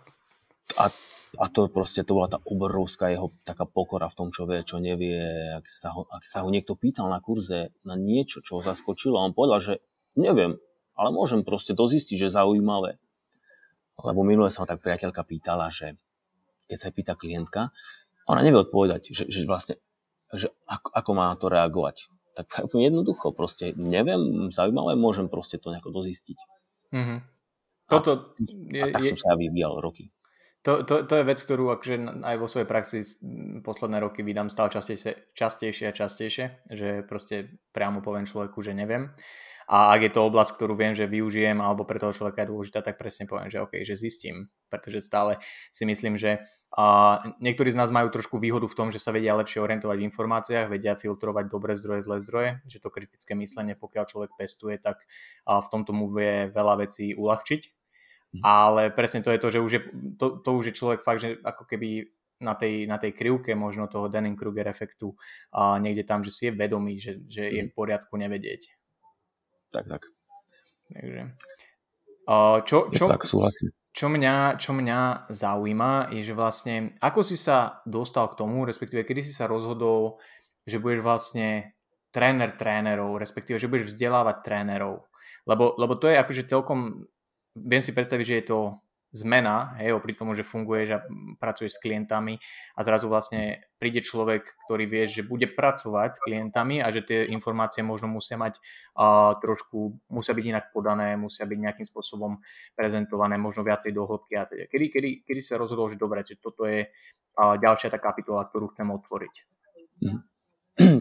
[0.82, 0.89] A,
[1.38, 4.82] a to proste, to bola tá obrovská jeho taká pokora v tom, čo vie, čo
[4.82, 5.22] nevie.
[5.54, 9.22] Ak sa ho, ak sa ho niekto pýtal na kurze na niečo, čo ho zaskočilo,
[9.22, 9.74] a on povedal, že
[10.17, 10.58] neviem,
[10.93, 12.97] ale môžem proste to zistiť, že zaujímavé.
[14.01, 15.97] Lebo minule sa ma tak priateľka pýtala, že
[16.65, 17.69] keď sa pýta klientka,
[18.25, 19.77] ona nevie odpovedať, že, že vlastne,
[20.32, 22.10] že ako, ako má na to reagovať.
[22.34, 26.39] Tak jednoducho, proste neviem, zaujímavé, môžem proste to nejako dozistiť.
[26.93, 27.19] Mm-hmm.
[27.84, 28.17] Toto a,
[28.71, 30.10] je, a tak som sa ja vyvíjal roky.
[30.63, 33.03] To, to, to je vec, ktorú akože aj vo svojej praxi
[33.67, 39.12] posledné roky vydám stále častejšie, častejšie a častejšie, že proste priamo poviem človeku, že neviem.
[39.67, 42.84] A ak je to oblasť, ktorú viem, že využijem alebo pre toho človeka je dôležitá,
[42.84, 44.52] tak presne poviem, že OK, že zistím.
[44.67, 45.39] Pretože stále
[45.71, 46.43] si myslím, že
[46.76, 50.08] uh, niektorí z nás majú trošku výhodu v tom, že sa vedia lepšie orientovať v
[50.10, 55.04] informáciách, vedia filtrovať dobré zdroje, zlé zdroje, že to kritické myslenie, pokiaľ človek pestuje, tak
[55.47, 57.62] uh, v tomto mu vie veľa vecí uľahčiť.
[58.34, 58.41] Mhm.
[58.41, 59.82] Ale presne to je to, že už je,
[60.17, 62.10] to, to už je človek fakt, že ako keby
[62.41, 65.15] na tej, na tej krivke možno toho Dunning-Kruger efektu
[65.56, 67.69] a niekde tam, že si je vedomý, že, že je mhm.
[67.71, 68.83] v poriadku nevedieť.
[69.74, 70.02] Tak, tak.
[70.94, 71.34] Takže.
[72.30, 73.74] Uh, čo, čo, tak, súhlasím.
[73.94, 79.04] Čo mňa, čo mňa zaujíma je, že vlastne ako si sa dostal k tomu, respektíve
[79.04, 80.22] kedy si sa rozhodol,
[80.64, 81.76] že budeš vlastne
[82.14, 85.10] tréner trénerov, respektíve že budeš vzdelávať trénerov.
[85.44, 87.10] Lebo, lebo to je akože celkom,
[87.58, 88.60] viem si predstaviť, že je to
[89.13, 90.99] zmena, hej, opri tomu, že funguješ a
[91.38, 92.41] pracuješ s klientami
[92.73, 97.30] a zrazu vlastne príde človek, ktorý vie, že bude pracovať s klientami a že tie
[97.30, 98.58] informácie možno musia mať
[98.97, 102.41] uh, trošku, musia byť inak podané, musia byť nejakým spôsobom
[102.73, 104.65] prezentované, možno viacej do hĺbky a teda.
[104.65, 108.73] Kedy, kedy, kedy sa rozhodol, že dobre, že toto je uh, ďalšia tá kapitola, ktorú
[108.73, 109.34] chcem otvoriť?
[110.10, 110.21] Mm.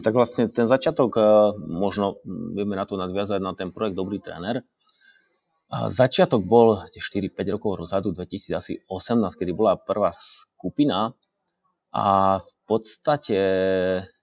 [0.05, 1.17] Tak vlastne ten začiatok,
[1.65, 2.21] možno
[2.53, 4.61] vieme na to nadviazať na ten projekt Dobrý tréner,
[5.73, 8.85] Začiatok bol 4-5 rokov rozadu, 2018,
[9.33, 11.17] kedy bola prvá skupina
[11.89, 13.39] a v podstate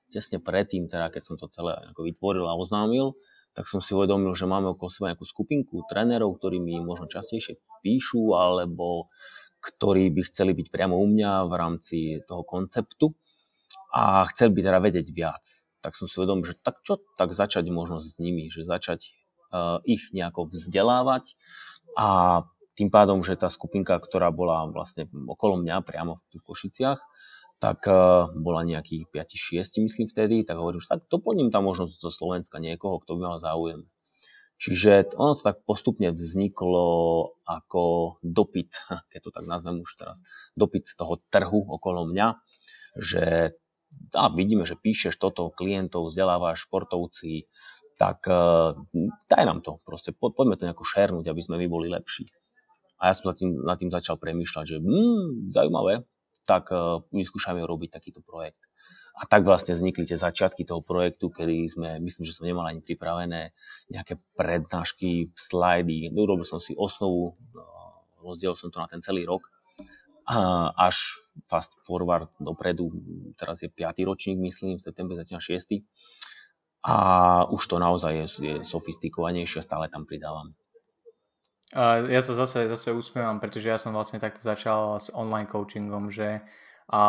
[0.06, 3.18] tesne predtým, teda keď som to celé ako vytvoril a oznámil,
[3.50, 7.58] tak som si uvedomil, že máme okolo seba nejakú skupinku trénerov, ktorí mi možno častejšie
[7.82, 9.10] píšu, alebo
[9.58, 11.98] ktorí by chceli byť priamo u mňa v rámci
[12.30, 13.10] toho konceptu
[13.90, 15.44] a chceli by teda vedieť viac.
[15.82, 19.19] Tak som si uvedomil, že tak čo, tak začať možno s nimi, že začať
[19.84, 21.34] ich nejako vzdelávať
[21.98, 22.42] a
[22.78, 27.00] tým pádom, že tá skupinka, ktorá bola vlastne okolo mňa priamo v tých Košiciach,
[27.60, 32.08] tak uh, bola nejakých 5-6, myslím vtedy, tak hovorím, že tak doplním tam možno zo
[32.08, 33.84] Slovenska niekoho, kto by mal záujem.
[34.56, 36.88] Čiže ono to tak postupne vzniklo
[37.44, 38.72] ako dopyt,
[39.12, 40.24] keď to tak nazvem už teraz,
[40.56, 42.40] dopyt toho trhu okolo mňa,
[42.96, 43.52] že
[44.14, 47.50] a vidíme, že píšeš toto klientov, vzdelávaš športovci,
[48.00, 48.72] tak uh,
[49.28, 52.32] daj nám to, proste po, poďme to nejako šernúť, aby sme my boli lepší.
[52.96, 56.08] A ja som sa tým, nad tým začal premýšľať, že mm, zaujímavé,
[56.48, 58.64] tak uh, vyskúšame robiť takýto projekt.
[59.20, 62.80] A tak vlastne vznikli tie začiatky toho projektu, kedy sme, myslím, že som nemal ani
[62.80, 63.52] pripravené
[63.92, 66.08] nejaké prednášky, slajdy.
[66.16, 69.52] Urobil som si osnovu, uh, rozdielil som to na ten celý rok.
[70.78, 72.94] Až fast forward dopredu,
[73.34, 74.06] teraz je 5.
[74.06, 75.82] ročník, myslím, v septembri začína 6
[76.80, 76.96] a
[77.52, 80.56] už to naozaj je, je sofistikovanejšie, stále tam pridávam.
[82.10, 86.42] Ja sa zase, zase usmievam, pretože ja som vlastne takto začal s online coachingom, že
[86.90, 87.00] a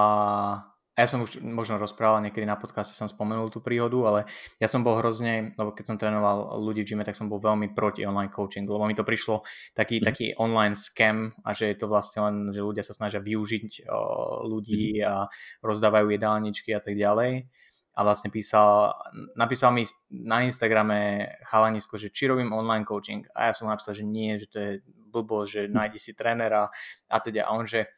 [0.94, 4.20] ja som už možno rozprával niekedy na podcaste, som spomenul tú príhodu, ale
[4.62, 7.74] ja som bol hrozne, lebo keď som trénoval ľudí v gyme, tak som bol veľmi
[7.74, 9.42] proti online coachingu, lebo mi to prišlo
[9.74, 10.06] taký, mm.
[10.06, 14.00] taký online scam a že je to vlastne len, že ľudia sa snažia využiť o,
[14.46, 15.08] ľudí mm.
[15.10, 15.26] a
[15.66, 17.50] rozdávajú jedálničky a tak ďalej
[17.92, 18.96] a vlastne písal,
[19.36, 24.08] napísal mi na Instagrame chalanisko, že či robím online coaching a ja som napísal, že
[24.08, 24.72] nie, že to je
[25.12, 25.76] blbo, že hm.
[25.76, 26.72] nájdi si trénera
[27.12, 27.92] a teda a on, že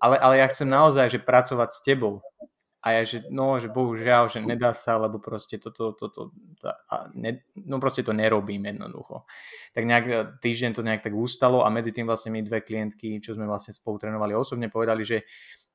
[0.00, 2.24] ale, ale ja chcem naozaj, že pracovať s tebou
[2.84, 7.08] a ja, že no, že bohužiaľ, že nedá sa, lebo proste toto, toto, to, a
[7.16, 9.24] ne, no proste to nerobím jednoducho.
[9.72, 13.24] Tak nejak e, týždeň to nejak tak ustalo a medzi tým vlastne mi dve klientky,
[13.24, 15.24] čo sme vlastne spolu trénovali osobne, povedali, že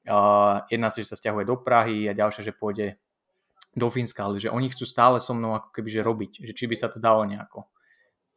[0.05, 3.01] uh, jedna si, že sa stiahuje do Prahy a ďalšia, že pôjde
[3.75, 6.65] do Fínska, ale že oni chcú stále so mnou ako keby že robiť, že či
[6.65, 7.69] by sa to dalo nejako.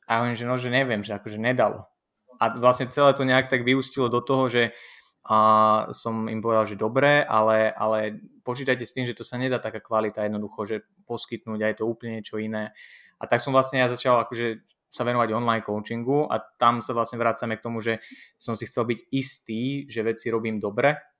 [0.04, 1.88] A hovorím, že no, že neviem, že akože nedalo.
[2.36, 4.74] A vlastne celé to nejak tak vyústilo do toho, že
[5.22, 5.38] a
[5.94, 9.78] som im povedal, že dobre, ale, ale počítajte s tým, že to sa nedá taká
[9.78, 12.74] kvalita jednoducho, že poskytnúť aj to úplne niečo iné.
[13.22, 17.22] A tak som vlastne ja začal akože sa venovať online coachingu a tam sa vlastne
[17.22, 18.02] vracame k tomu, že
[18.34, 21.11] som si chcel byť istý, že veci robím dobre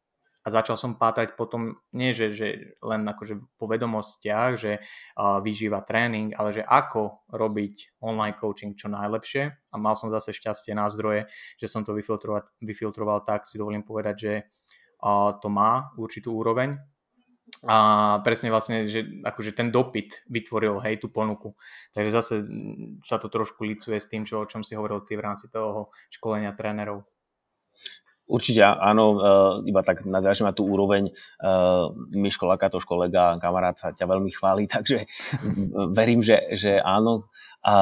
[0.43, 2.49] a začal som pátrať potom, nie že, že
[2.83, 8.91] len akože po vedomostiach, že uh, vyžíva tréning, ale že ako robiť online coaching čo
[8.91, 11.31] najlepšie a mal som zase šťastie na zdroje,
[11.63, 14.33] že som to vyfiltroval, vyfiltroval tak, si dovolím povedať, že
[15.07, 16.75] uh, to má určitú úroveň
[17.63, 21.55] a presne vlastne, že akože ten dopyt vytvoril hej tú ponuku.
[21.95, 22.35] Takže zase
[23.07, 25.95] sa to trošku licuje s tým, čo, o čom si hovoril ty v rámci toho
[26.11, 27.07] školenia trénerov.
[28.33, 29.29] Určite áno, e,
[29.69, 31.13] iba tak nadviažem na tú úroveň.
[31.13, 31.13] E,
[32.17, 35.05] Miško Lakatoš, kolega, kamarát sa ťa veľmi chváli, takže
[35.93, 37.29] verím, že, že áno.
[37.61, 37.75] A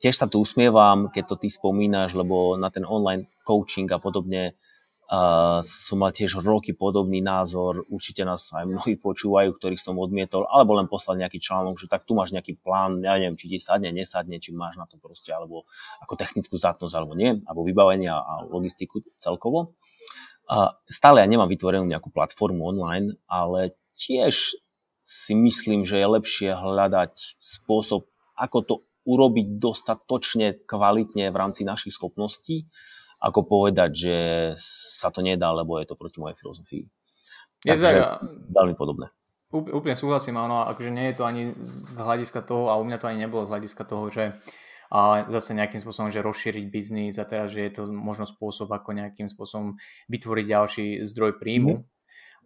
[0.00, 4.56] tiež sa tu usmievam, keď to ty spomínaš, lebo na ten online coaching a podobne
[5.62, 10.74] Som mal tiež roky podobný názor, určite nás aj mnohí počúvajú, ktorých som odmietol, alebo
[10.74, 13.94] len poslal nejaký článok, že tak tu máš nejaký plán, ja neviem, či ti sadne,
[13.94, 15.62] nesadne, či máš na to proste, alebo
[16.02, 19.78] ako technickú zdatnosť, alebo nie, alebo vybavenie a logistiku celkovo.
[20.90, 24.58] Stále ja nemám vytvorenú nejakú platformu online, ale tiež
[25.06, 28.74] si myslím, že je lepšie hľadať spôsob, ako to
[29.06, 32.66] urobiť dostatočne kvalitne v rámci našich schopností,
[33.20, 34.16] ako povedať, že
[34.60, 36.84] sa to nedá, lebo je to proti mojej filozofii.
[37.64, 39.08] Je Takže tak, veľmi podobné.
[39.50, 43.08] Úplne súhlasím, áno, akože nie je to ani z hľadiska toho, a u mňa to
[43.08, 44.36] ani nebolo z hľadiska toho, že
[44.86, 48.94] a zase nejakým spôsobom, že rozšíriť biznis a teraz, že je to možno spôsob, ako
[48.94, 49.74] nejakým spôsobom
[50.06, 51.82] vytvoriť ďalší zdroj príjmu.
[51.82, 51.84] Mm.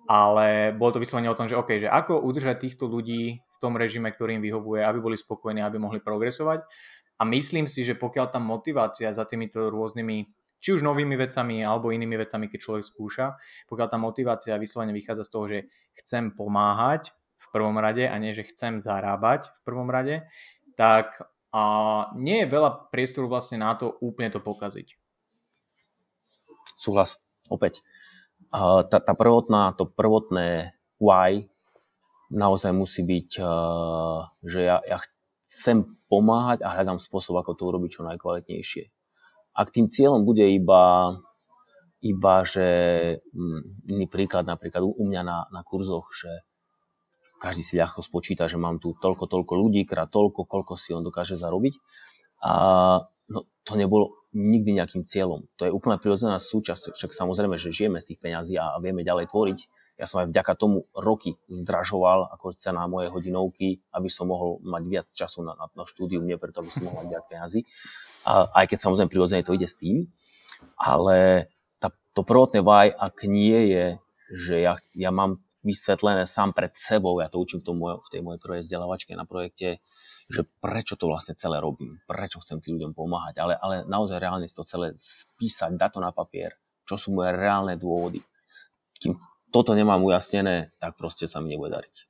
[0.08, 3.76] Ale bolo to vyslovene o tom, že OK, že ako udržať týchto ľudí v tom
[3.76, 6.64] režime, ktorým vyhovuje, aby boli spokojní, aby mohli progresovať.
[7.20, 11.90] A myslím si, že pokiaľ tá motivácia za týmito rôznymi či už novými vecami alebo
[11.90, 13.26] inými vecami, keď človek skúša,
[13.66, 15.58] pokiaľ tá motivácia vyslovene vychádza z toho, že
[16.04, 20.28] chcem pomáhať v prvom rade a nie, že chcem zarábať v prvom rade,
[20.76, 21.62] tak a
[22.14, 24.94] nie je veľa priestoru vlastne na to úplne to pokaziť.
[26.78, 27.18] Súhlas,
[27.50, 27.82] opäť.
[28.54, 31.50] tá, tá prvotná, to prvotné why
[32.30, 33.42] naozaj musí byť,
[34.46, 35.02] že ja, ja
[35.42, 38.99] chcem pomáhať a hľadám spôsob, ako to urobiť čo najkvalitnejšie
[39.60, 41.20] ak tým cieľom bude iba,
[42.00, 42.66] iba že
[43.36, 46.48] mm, iný príklad napríklad u mňa na, na kurzoch, že
[47.36, 51.04] každý si ľahko spočíta, že mám tu toľko, toľko ľudí, krát toľko, koľko si on
[51.04, 51.76] dokáže zarobiť.
[52.40, 52.52] A
[53.28, 55.50] no, to nebolo nikdy nejakým cieľom.
[55.58, 59.32] To je úplne prirodzená súčasť, však samozrejme, že žijeme z tých peňazí a vieme ďalej
[59.32, 59.58] tvoriť.
[59.98, 64.82] Ja som aj vďaka tomu roky zdražoval ako na moje hodinovky, aby som mohol mať
[64.86, 67.66] viac času na, na, na štúdium, nie preto, aby som mohol mať viac peňazí.
[68.24, 70.08] A, aj keď samozrejme prirodzene to ide s tým.
[70.76, 71.48] Ale
[71.80, 73.86] tá, to prvotné why, ak nie je,
[74.30, 78.08] že ja, ja mám vysvetlené sám pred sebou, ja to učím v, tom moj, v
[78.08, 79.84] tej mojej prvej vzdelávačke na projekte,
[80.30, 84.48] že prečo to vlastne celé robím, prečo chcem tým ľuďom pomáhať, ale, ale naozaj reálne
[84.48, 86.56] si to celé spísať, dať to na papier,
[86.88, 88.24] čo sú moje reálne dôvody.
[88.96, 92.09] Kým toto nemám ujasnené, tak proste sa mi nebude dariť.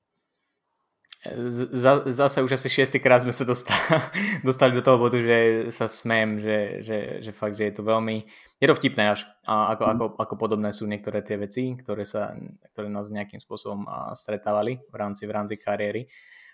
[1.21, 1.77] Z,
[2.17, 3.77] zase už asi šiestýkrát sme sa dostali,
[4.49, 8.25] dostali do toho bodu, že sa smiem, že, že, že fakt, že je to veľmi,
[8.57, 9.91] je to vtipné až, a ako, mm.
[9.93, 12.33] ako, ako podobné sú niektoré tie veci, ktoré, sa,
[12.73, 13.85] ktoré nás nejakým spôsobom
[14.17, 16.09] stretávali v rámci, v rámci kariéry.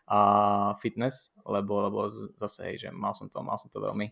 [0.06, 1.98] A fitness, lebo, lebo
[2.38, 4.06] zase, hej, že mal som to, mal som to veľmi,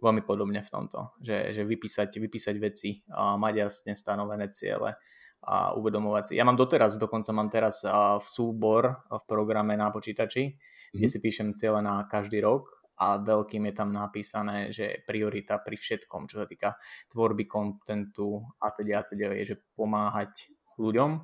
[0.00, 4.96] veľmi podobne v tomto, že, že vypísať, vypísať veci, a mať jasne stanovené ciele
[5.44, 6.32] a uvedomovať si.
[6.40, 10.96] Ja mám doteraz, dokonca mám teraz v súbor v programe na počítači, mm-hmm.
[10.96, 11.12] kde mhm.
[11.12, 16.30] si píšem ciele na každý rok a veľkým je tam napísané, že priorita pri všetkom,
[16.30, 16.78] čo sa týka
[17.10, 21.22] tvorby kontentu a teda, a teda je, že pomáhať ľuďom, mhm.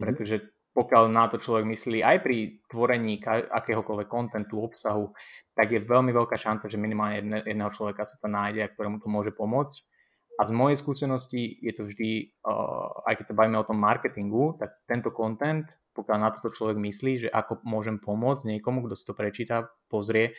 [0.00, 0.36] pretože
[0.72, 5.12] pokiaľ na to človek myslí aj pri tvorení akéhokoľvek kontentu, obsahu,
[5.52, 9.36] tak je veľmi veľká šanca, že minimálne jedného človeka sa to nájde, ktorému to môže
[9.36, 9.91] pomôcť.
[10.40, 14.56] A z mojej skúsenosti je to vždy, uh, aj keď sa bavíme o tom marketingu,
[14.56, 19.04] tak tento content, pokiaľ na toto človek myslí, že ako môžem pomôcť niekomu, kto si
[19.04, 20.32] to prečíta, pozrie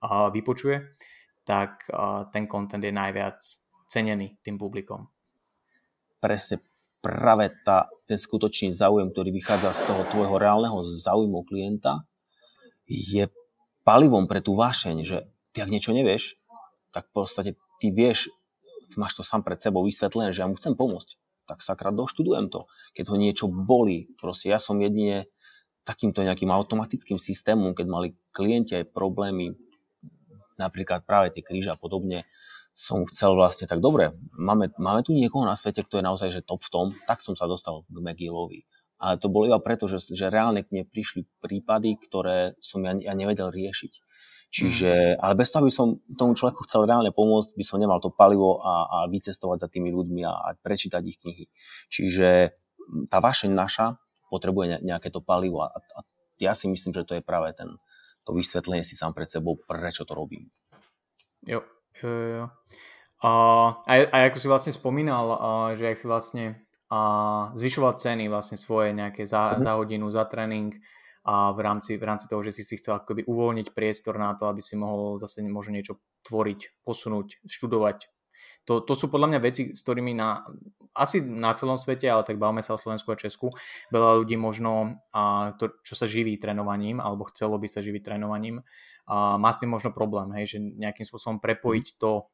[0.00, 0.94] a uh, vypočuje,
[1.42, 3.36] tak uh, ten content je najviac
[3.90, 5.10] cenený tým publikom.
[6.22, 6.62] Presne,
[7.02, 12.06] práve tá, ten skutočný záujem, ktorý vychádza z toho tvojho reálneho záujmu klienta,
[12.86, 13.26] je
[13.82, 16.38] palivom pre tú vášeň, že ty ak niečo nevieš,
[16.94, 17.50] tak v podstate
[17.82, 18.30] ty vieš,
[18.90, 21.16] ty máš to sám pred sebou vysvetlené, že ja mu chcem pomôcť,
[21.46, 22.66] tak sakra doštudujem to.
[22.92, 25.30] Keď ho niečo boli, proste ja som jedine
[25.86, 29.56] takýmto nejakým automatickým systémom, keď mali klienti aj problémy,
[30.60, 32.28] napríklad práve tie kríže a podobne,
[32.70, 36.46] som chcel vlastne, tak dobre, máme, máme tu niekoho na svete, kto je naozaj že
[36.46, 38.68] top v tom, tak som sa dostal k McGillovi.
[39.00, 42.92] Ale to bolo iba preto, že, že reálne k mne prišli prípady, ktoré som ja,
[43.00, 43.92] ja nevedel riešiť.
[44.50, 45.18] Čiže, mm.
[45.22, 48.58] ale bez toho, aby som tomu človeku chcel reálne pomôcť, by som nemal to palivo
[48.58, 51.44] a, a vycestovať za tými ľuďmi a, a prečítať ich knihy.
[51.86, 52.28] Čiže
[53.06, 53.94] tá vašeň naša
[54.26, 56.00] potrebuje nejaké to palivo a, a
[56.42, 57.78] ja si myslím, že to je práve ten,
[58.26, 60.50] to vysvetlenie si sám pred sebou, prečo to robím.
[61.46, 61.62] Jo,
[62.02, 62.44] Jo, jo.
[63.20, 63.30] A,
[63.84, 66.44] a, a ako si vlastne spomínal, a, že ak si vlastne
[66.88, 69.60] a, zvyšoval ceny vlastne svoje nejaké za, mm.
[69.60, 70.72] za hodinu, za tréning
[71.24, 74.48] a v rámci, v rámci toho, že si si chcel akoby uvoľniť priestor na to,
[74.48, 78.08] aby si mohol zase možno niečo tvoriť, posunúť, študovať.
[78.64, 80.40] To, to sú podľa mňa veci, s ktorými na,
[80.96, 83.52] asi na celom svete, ale tak bavme sa o Slovensku a Česku,
[83.92, 88.64] veľa ľudí možno, a, to, čo sa živí trénovaním, alebo chcelo by sa živiť trénovaním,
[89.10, 92.30] a má s tým možno problém, hej, že nejakým spôsobom prepojiť to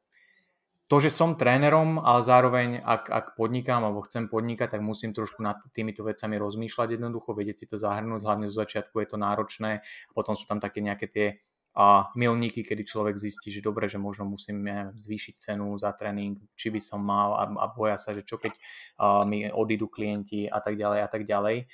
[0.86, 5.42] to, že som trénerom, ale zároveň ak, ak podnikám alebo chcem podnikať, tak musím trošku
[5.42, 9.82] nad týmito vecami rozmýšľať jednoducho, vedieť si to zahrnúť, hlavne zo začiatku je to náročné
[10.14, 11.28] potom sú tam také nejaké tie
[11.76, 14.64] a milníky, kedy človek zistí, že dobre, že možno musím
[14.96, 18.56] zvýšiť cenu za tréning, či by som mal a, a boja sa, že čo keď
[18.96, 21.68] a, mi odídu klienti a tak ďalej a tak ďalej.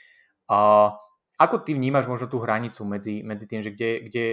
[0.51, 0.59] A,
[1.39, 4.25] ako ty vnímaš možno tú hranicu medzi, medzi tým, že kde, kde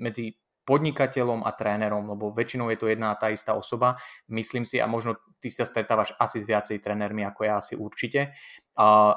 [0.00, 0.32] medzi
[0.68, 3.96] podnikateľom a trénerom, lebo väčšinou je to jedna a tá istá osoba,
[4.28, 8.36] myslím si, a možno ty sa stretávaš asi s viacej trénermi ako ja asi určite.
[8.76, 9.16] A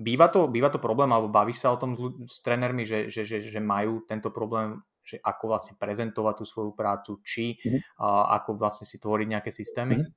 [0.00, 2.00] býva, to, býva to problém, alebo bavíš sa o tom s,
[2.32, 6.72] s trénermi, že, že, že, že majú tento problém, že ako vlastne prezentovať tú svoju
[6.72, 8.00] prácu, či mm-hmm.
[8.00, 10.00] a, ako vlastne si tvoriť nejaké systémy?
[10.00, 10.16] Mm-hmm.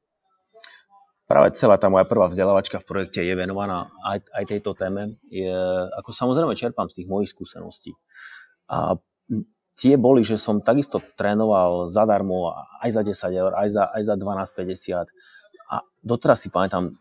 [1.24, 5.18] Práve celá tá moja prvá vzdelávačka v projekte je venovaná aj, aj tejto téme.
[5.32, 5.56] Je,
[5.96, 7.96] ako samozrejme čerpám z tých mojich skúseností.
[8.68, 9.00] A
[9.74, 14.16] tie boli, že som takisto trénoval zadarmo aj za 10 eur, aj za, aj za
[14.18, 15.10] 12,50
[15.74, 16.94] a doteraz si pamätám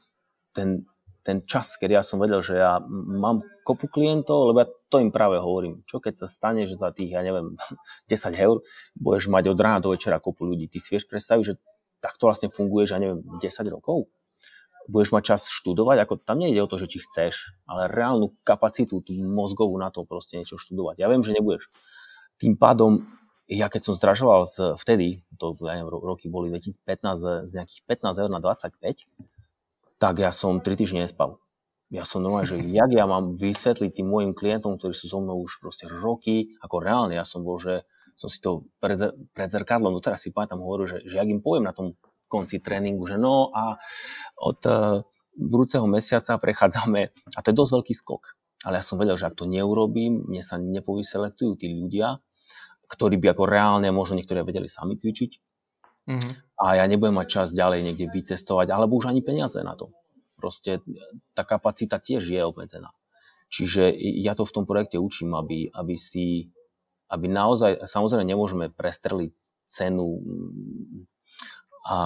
[0.57, 0.89] ten,
[1.21, 5.13] ten čas, kedy ja som vedel, že ja mám kopu klientov, lebo ja to im
[5.13, 5.85] práve hovorím.
[5.85, 7.55] Čo keď sa stane, že za tých, ja neviem,
[8.11, 8.65] 10 eur
[8.97, 10.73] budeš mať od rána do večera kopu ľudí.
[10.73, 11.55] Ty si vieš predstaviť, že
[12.01, 14.09] takto vlastne funguje, že ja neviem, 10 rokov?
[14.91, 18.99] Budeš mať čas študovať, ako tam nejde o to, že či chceš, ale reálnu kapacitu,
[18.99, 20.99] tú mozgovú na to proste niečo študovať.
[20.99, 21.71] Ja viem, že nebudeš
[22.39, 23.05] tým pádom,
[23.51, 28.23] ja keď som zdražoval z, vtedy, to ja neviem, roky boli 2015 z nejakých 15
[28.23, 28.81] eur na 25,
[30.01, 31.39] tak ja som 3 týždne nespal.
[31.93, 35.45] Ja som normálne, že jak ja mám vysvetliť tým môjim klientom, ktorí sú so mnou
[35.45, 37.85] už proste roky, ako reálne, ja som bol, že
[38.17, 38.97] som si to pred,
[39.33, 41.97] pred zrkadlom, doteraz si pamätám, hovoril, že, že jak im poviem na tom
[42.29, 43.77] konci tréningu, že no a
[44.41, 45.05] od uh,
[45.37, 48.23] budúceho mesiaca prechádzame, a to je dosť veľký skok,
[48.63, 52.23] ale ja som vedel, že ak to neurobím, mne sa nepovyselektujú tí ľudia,
[52.87, 55.33] ktorí by ako reálne možno niektoré vedeli sami cvičiť.
[56.03, 56.33] Mm-hmm.
[56.63, 59.95] A ja nebudem mať čas ďalej niekde vycestovať, alebo už ani peniaze na to.
[60.39, 60.83] Proste
[61.35, 62.91] tá kapacita tiež je obmedzená.
[63.53, 66.51] Čiže ja to v tom projekte učím, aby, aby si,
[67.13, 69.35] aby naozaj, samozrejme nemôžeme prestreliť
[69.69, 70.21] cenu
[71.83, 71.99] a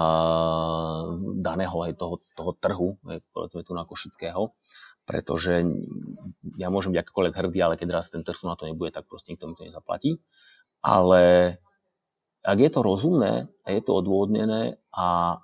[1.36, 2.88] daného aj toho, toho trhu,
[3.36, 4.56] povedzme tu na Košického,
[5.06, 5.62] pretože
[6.58, 9.30] ja môžem byť akokoľvek hrdý, ale keď raz ten trh na to nebude, tak proste
[9.32, 10.18] nikto mi to nezaplatí
[10.86, 11.56] ale
[12.46, 15.38] ak je to rozumné a je to odôvodnené a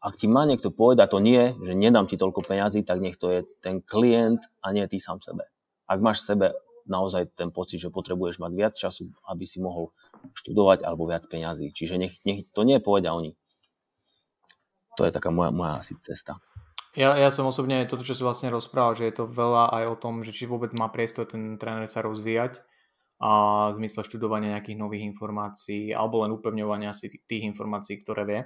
[0.00, 3.28] ak ti má niekto povedať to nie, že nedám ti toľko peňazí, tak nech to
[3.28, 5.44] je ten klient a nie ty sám sebe.
[5.84, 6.56] Ak máš sebe
[6.86, 9.90] naozaj ten pocit, že potrebuješ mať viac času, aby si mohol
[10.32, 11.74] študovať alebo viac peňazí.
[11.74, 13.34] Čiže nech, nech to nie povedia oni.
[14.94, 16.38] To je taká moja, moja asi cesta.
[16.96, 19.96] Ja, ja som osobne toto, čo si vlastne rozprával, že je to veľa aj o
[20.00, 22.64] tom, že či vôbec má priestor ten tréner sa rozvíjať
[23.20, 23.32] a
[23.68, 28.40] v zmysle študovania nejakých nových informácií alebo len upevňovania si tých informácií, ktoré vie,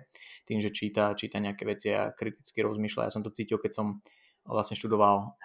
[0.51, 3.07] tým, že číta, číta nejaké veci a kriticky rozmýšľa.
[3.07, 3.87] Ja som to cítil, keď som
[4.43, 5.39] vlastne študoval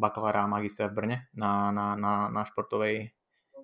[0.00, 3.12] bakalára a magistra v Brne na, na, na, na športovej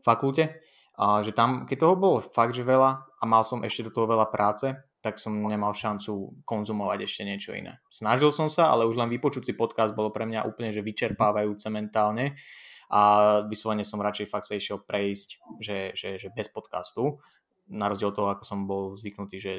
[0.04, 0.60] fakulte.
[1.00, 4.12] A že tam, keď toho bolo fakt, že veľa a mal som ešte do toho
[4.12, 7.76] veľa práce, tak som nemal šancu konzumovať ešte niečo iné.
[7.92, 12.40] Snažil som sa, ale už len vypočuť podcast bolo pre mňa úplne že vyčerpávajúce mentálne
[12.88, 13.00] a
[13.44, 17.20] vyslovene som radšej fakt sa išiel prejsť, že, že, že bez podcastu,
[17.68, 19.52] na rozdiel toho, ako som bol zvyknutý, že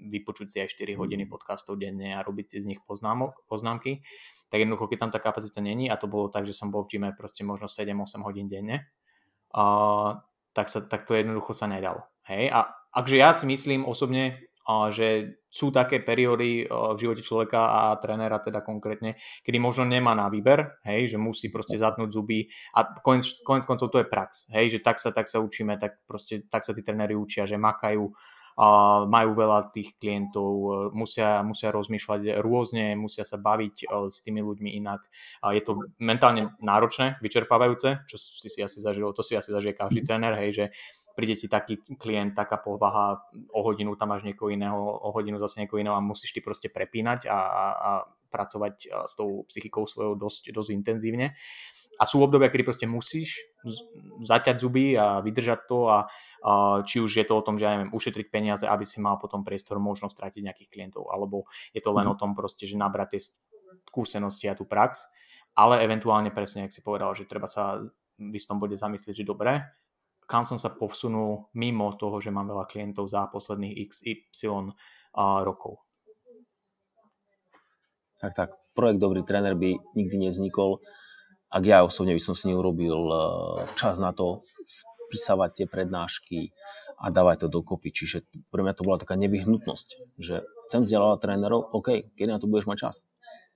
[0.00, 4.00] vypočuť si aj 4 hodiny podcastov denne a robiť si z nich poznámok, poznámky,
[4.48, 6.96] tak jednoducho, keď tam tá kapacita není a to bolo tak, že som bol v
[6.96, 8.88] gyme proste možno 7-8 hodín denne,
[9.52, 10.24] a,
[10.56, 12.08] tak, sa, tak to jednoducho sa nedalo.
[12.24, 12.48] Hej?
[12.48, 14.45] A akže ja si myslím osobne,
[14.90, 20.26] že sú také periódy v živote človeka a trénera teda konkrétne, kedy možno nemá na
[20.26, 24.76] výber, hej, že musí proste zatnúť zuby a konec, konec koncov to je prax, hej,
[24.76, 28.10] že tak sa, tak sa učíme, tak proste tak sa tí tréneri učia, že makajú,
[28.56, 30.48] a majú veľa tých klientov,
[30.96, 35.04] musia, musia rozmýšľať rôzne, musia sa baviť s tými ľuďmi inak.
[35.44, 39.76] A je to mentálne náročné, vyčerpávajúce, čo si, si asi zažil, to si asi zažije
[39.76, 40.08] každý mhm.
[40.08, 40.64] tréner, hej, že
[41.16, 45.64] príde ti taký klient, taká povaha, o hodinu tam máš niekoho iného, o hodinu zase
[45.64, 47.90] niekoho iného a musíš ty proste prepínať a, a, a
[48.28, 51.32] pracovať s tou psychikou svojou dosť, dosť intenzívne.
[51.96, 53.40] A sú obdobia, kedy proste musíš
[54.20, 56.04] zaťať zuby a vydržať to a,
[56.44, 59.16] a či už je to o tom, že ja neviem, ušetriť peniaze, aby si mal
[59.16, 62.12] potom priestor možnosť stratiť nejakých klientov, alebo je to len mm.
[62.12, 63.20] o tom proste, že nabrať tie
[63.88, 65.08] skúsenosti a tú prax,
[65.56, 67.80] ale eventuálne presne, ak si povedal, že treba sa
[68.20, 69.64] v istom bode zamyslieť, že dobre,
[70.26, 74.74] kam som sa posunul mimo toho, že mám veľa klientov za posledných XY
[75.46, 75.86] rokov.
[78.20, 78.50] Tak, tak.
[78.76, 80.84] Projekt Dobrý tréner by nikdy nevznikol,
[81.48, 83.18] ak ja osobne by som si neurobil e,
[83.72, 84.44] čas na to
[85.08, 86.52] spísavať tie prednášky
[87.00, 87.88] a dávať to dokopy.
[87.94, 92.50] Čiže pre mňa to bola taká nevyhnutnosť, že chcem vzdelávať trénerov, OK, kedy na to
[92.50, 92.96] budeš mať čas?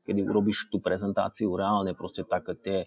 [0.08, 2.78] Kedy urobíš tú prezentáciu reálne, proste také tie,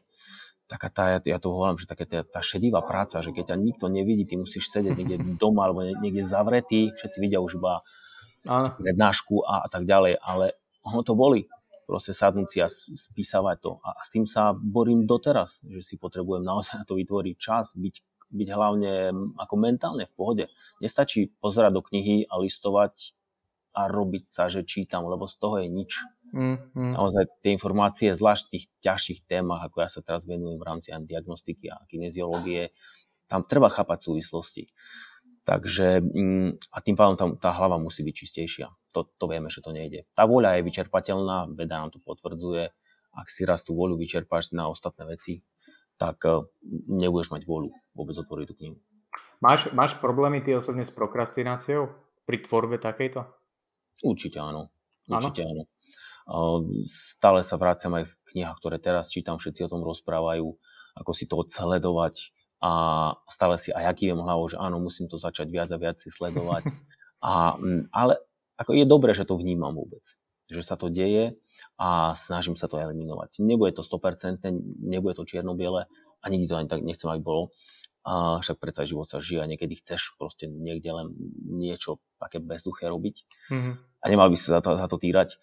[0.67, 3.85] taká tá, ja to volám, že taká tá, tá šedivá práca, že keď ťa nikto
[3.91, 7.83] nevidí, ty musíš sedieť niekde doma alebo niekde zavretý, všetci vidia už iba
[8.79, 11.47] prednášku a, a tak ďalej, ale ono to boli
[11.83, 13.71] proste sadnúť si a spísavať to.
[13.83, 17.95] A s tým sa borím doteraz, že si potrebujem naozaj na to vytvoriť čas, byť,
[18.31, 18.93] byť hlavne
[19.37, 20.45] ako mentálne v pohode.
[20.79, 23.15] Nestačí pozerať do knihy a listovať
[23.75, 25.91] a robiť sa, že čítam, lebo z toho je nič.
[26.33, 26.93] Mm, mm.
[26.97, 30.89] Naozaj tie informácie, zvlášť v tých ťažších témach, ako ja sa teraz venujem v rámci
[30.89, 32.73] diagnostiky a kineziológie,
[33.29, 34.65] tam treba chápať súvislosti.
[35.45, 38.67] Takže mm, a tým pádom tam tá hlava musí byť čistejšia.
[38.97, 40.09] To, to vieme, že to nejde.
[40.17, 42.71] Tá voľa je vyčerpateľná, veda nám to potvrdzuje.
[43.13, 45.45] Ak si raz tú voľu vyčerpáš na ostatné veci,
[46.01, 46.49] tak uh,
[46.89, 48.77] nebudeš mať voľu vôbec otvoriť tú knihu.
[49.43, 51.91] Máš, máš problémy ty osobne s prokrastináciou
[52.23, 53.27] pri tvorbe takejto?
[54.01, 54.71] Určite áno.
[55.05, 55.67] Určite áno.
[55.67, 55.72] áno.
[56.87, 60.47] Stále sa vraciam aj v knihách, ktoré teraz čítam, všetci o tom rozprávajú,
[60.95, 62.31] ako si to odsledovať,
[62.63, 62.71] a
[63.27, 66.07] stále si aj aký viem hlavou, že áno, musím to začať viac a viac si
[66.07, 66.63] sledovať.
[67.23, 68.19] A, mm, ale
[68.59, 70.03] ako je dobré, že to vnímam vôbec
[70.51, 71.39] že sa to deje
[71.79, 73.39] a snažím sa to eliminovať.
[73.39, 74.43] Nebude to 100%,
[74.83, 75.87] nebude to čierno-biele
[76.19, 77.55] a nikdy to ani tak nechcem, aby bolo.
[78.03, 81.15] A však predsa život sa žije a niekedy chceš proste niekde len
[81.47, 83.15] niečo také bezduché robiť
[83.47, 83.73] mm-hmm.
[83.79, 85.39] a nemal by si za to, za to týrať,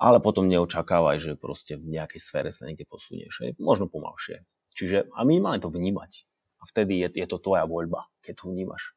[0.00, 3.44] ale potom neočakávaj, že proste v nejakej sfére sa niekde posunieš.
[3.44, 4.48] Je možno pomalšie.
[4.72, 6.24] Čiže a minimálne to vnímať.
[6.60, 8.96] A vtedy je, je to tvoja voľba, keď to vnímaš.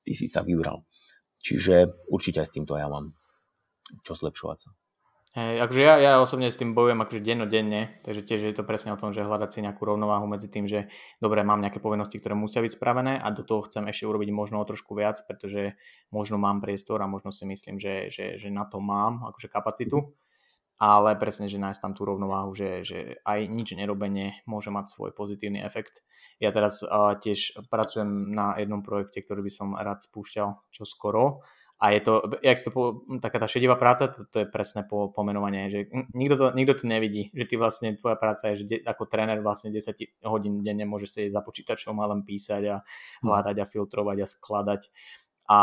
[0.00, 0.88] Ty si sa vybral.
[1.44, 3.12] Čiže určite aj s týmto ja mám
[4.00, 4.70] čo zlepšovať sa.
[5.30, 8.90] Hey, akože ja, ja osobne s tým bojujem akože dennodenne, takže tiež je to presne
[8.90, 10.90] o tom, že hľadať si nejakú rovnováhu medzi tým, že
[11.22, 14.58] dobre, mám nejaké povinnosti, ktoré musia byť spravené a do toho chcem ešte urobiť možno
[14.58, 15.78] o trošku viac, pretože
[16.10, 20.18] možno mám priestor a možno si myslím, že, že, že na to mám akože kapacitu,
[20.80, 25.12] ale presne, že nájsť tam tú rovnováhu, že, že aj nič nerobenie môže mať svoj
[25.12, 26.00] pozitívny efekt
[26.40, 31.44] ja teraz uh, tiež pracujem na jednom projekte, ktorý by som rád spúšťal čo skoro.
[31.80, 35.08] A je to, jak to po, taká tá šedivá práca, to, to je presné po,
[35.16, 38.76] pomenovanie, že nikto to, nikto to nevidí, že ty vlastne, tvoja práca je, že de,
[38.84, 39.96] ako tréner vlastne 10
[40.28, 43.24] hodín denne môžeš sedieť za počítačom a len písať a hm.
[43.24, 44.80] hľadať a filtrovať a skladať
[45.50, 45.58] a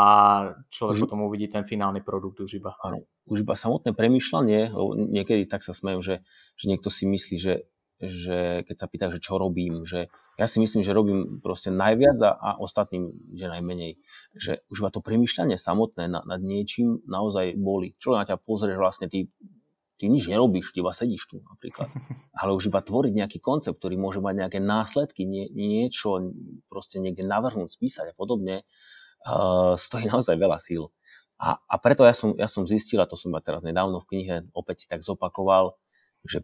[0.68, 2.76] človek už, potom uvidí ten finálny produkt už iba.
[2.84, 4.76] Áno, už iba samotné premyšľanie,
[5.16, 6.14] niekedy tak sa smejem, že,
[6.60, 7.54] že niekto si myslí, že
[7.98, 10.06] že keď sa pýta, že čo robím, že
[10.38, 13.98] ja si myslím, že robím proste najviac a, a ostatným, že najmenej.
[14.38, 17.98] Že už iba to premyšľanie samotné nad, nad niečím naozaj boli.
[17.98, 19.26] Čo na ťa pozrieš vlastne, ty,
[19.98, 21.90] ty nič nerobíš, ty iba sedíš tu napríklad.
[22.38, 26.22] Ale už iba tvoriť nejaký koncept, ktorý môže mať nejaké následky, nie, niečo
[26.70, 28.62] proste niekde navrhnúť, spísať a podobne,
[29.26, 30.92] uh, stojí naozaj veľa síl.
[31.38, 34.10] A, a preto ja som, ja som zistil, a to som ma teraz nedávno v
[34.10, 35.78] knihe opäť tak zopakoval,
[36.26, 36.42] že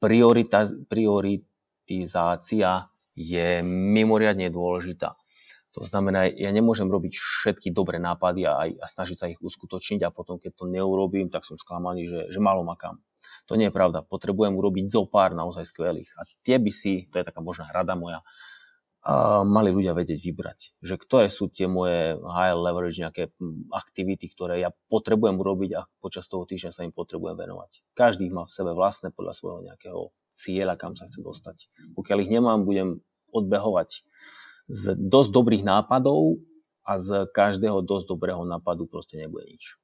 [0.00, 5.20] priorita, prioritizácia je mimoriadne dôležitá.
[5.72, 10.12] To znamená, ja nemôžem robiť všetky dobré nápady a, a snažiť sa ich uskutočniť a
[10.12, 13.00] potom, keď to neurobím, tak som sklamaný, že, že malo makám.
[13.48, 14.04] To nie je pravda.
[14.04, 16.12] Potrebujem urobiť zo pár naozaj skvelých.
[16.20, 18.20] A tie by si, to je taká možná rada moja,
[19.42, 23.34] mali ľudia vedieť vybrať, že ktoré sú tie moje high leverage nejaké
[23.74, 27.82] aktivity, ktoré ja potrebujem urobiť a počas toho týždňa sa im potrebujem venovať.
[27.98, 31.56] Každý má v sebe vlastné podľa svojho nejakého cieľa, kam sa chce dostať.
[31.98, 33.02] Pokiaľ ich nemám, budem
[33.34, 34.06] odbehovať
[34.70, 36.38] z dosť dobrých nápadov
[36.86, 39.82] a z každého dosť dobrého nápadu proste nebude nič.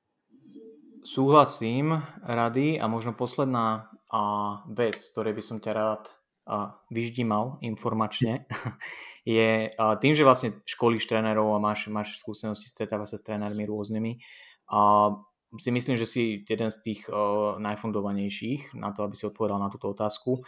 [1.03, 4.23] Súhlasím, rady a možno posledná a
[4.71, 6.03] vec, z ktorej by som ťa rád
[6.89, 8.49] vyždímal informačne,
[9.29, 14.17] je tým, že vlastne školíš trénerov a máš, máš skúsenosti, stretáva sa s trénermi rôznymi,
[14.69, 15.11] a
[15.57, 17.01] si myslím, že si jeden z tých
[17.57, 20.45] najfundovanejších na to, aby si odpovedal na túto otázku.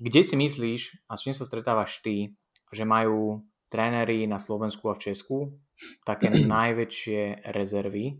[0.00, 2.32] Kde si myslíš a s čím sa stretávaš ty,
[2.72, 5.60] že majú tréneri na Slovensku a v Česku
[6.08, 8.16] také najväčšie rezervy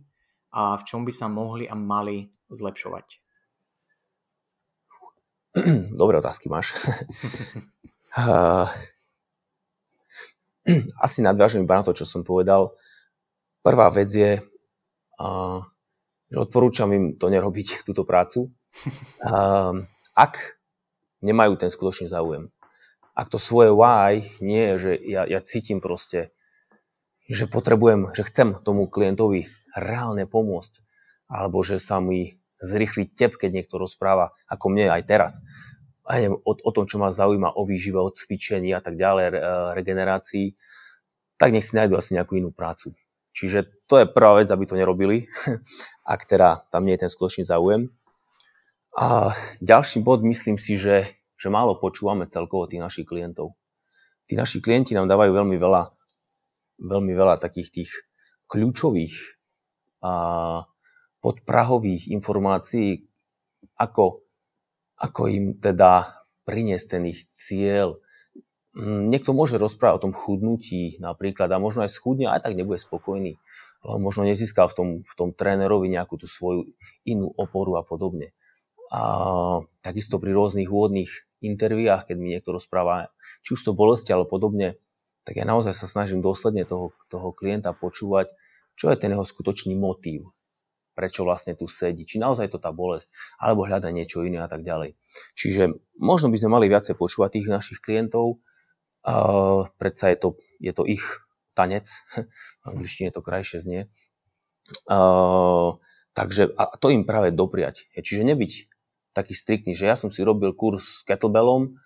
[0.53, 3.28] a v čom by sa mohli a mali zlepšovať?
[6.01, 6.75] Dobré otázky máš.
[11.05, 12.77] Asi nadviažem iba na to, čo som povedal.
[13.65, 14.33] Prvá vec je,
[16.29, 18.53] že odporúčam im to nerobiť, túto prácu,
[20.15, 20.33] ak
[21.25, 22.51] nemajú ten skutočný záujem.
[23.19, 26.31] Ak to svoje why nie je, že ja, ja cítim proste,
[27.27, 30.79] že potrebujem, že chcem tomu klientovi reálne pomôcť,
[31.27, 35.33] alebo že sa mi zrýchliť tep, keď niekto rozpráva, ako mne aj teraz,
[36.09, 39.41] a o, o tom, čo ma zaujíma, o výžive, o cvičení a tak ďalej, re,
[39.77, 40.57] regenerácii,
[41.37, 42.97] tak nech si nájdu asi nejakú inú prácu.
[43.37, 45.29] Čiže to je prvá vec, aby to nerobili,
[46.09, 47.93] ak teda tam nie je ten skutočný záujem.
[48.97, 49.31] A
[49.61, 51.07] ďalší bod, myslím si, že,
[51.37, 53.55] že málo počúvame celkovo tých našich klientov.
[54.27, 55.87] Tí naši klienti nám dávajú veľmi veľa,
[56.83, 57.91] veľmi veľa takých tých
[58.49, 59.15] kľúčových
[60.03, 60.13] a
[61.19, 63.07] podprahových informácií,
[63.75, 64.23] ako,
[64.99, 67.99] ako im teda priniesť ten ich cieľ.
[68.73, 72.79] Mm, niekto môže rozprávať o tom chudnutí napríklad a možno aj schudne aj tak nebude
[72.79, 73.37] spokojný.
[73.83, 76.71] Lebo možno nezískal v tom, v tom trénerovi nejakú tú svoju
[77.07, 78.35] inú oporu a podobne.
[78.89, 79.01] A
[79.85, 81.11] takisto pri rôznych úvodných
[81.45, 83.13] interviách, keď mi niekto rozpráva,
[83.45, 84.81] či už to bolesti alebo podobne,
[85.29, 88.33] tak ja naozaj sa snažím dôsledne toho, toho klienta počúvať,
[88.81, 90.33] čo je ten jeho skutočný motív,
[90.99, 94.67] prečo vlastne tu sedí, či naozaj to tá bolesť, alebo hľada niečo iné a tak
[94.67, 94.99] ďalej.
[95.39, 98.43] Čiže možno by sme mali viacej počúvať tých našich klientov,
[99.07, 100.29] uh, predsa je to,
[100.59, 101.07] je to ich
[101.55, 101.87] tanec,
[102.63, 103.87] v angličtine to krajšie znie,
[104.91, 105.79] uh,
[106.19, 107.87] takže a to im práve dopriať.
[107.95, 108.53] Čiže nebyť
[109.15, 111.79] taký striktný, že ja som si robil kurz s kettlebellom,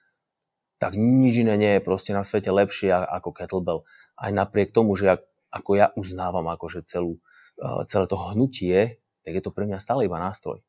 [0.80, 3.84] tak nič iné nie je proste na svete lepšie ako kettlebell.
[4.18, 5.16] Aj napriek tomu, že ja,
[5.52, 7.22] ako ja uznávam akože celú,
[7.86, 10.60] celé to hnutie, tak je to pre mňa stále iba nástroj.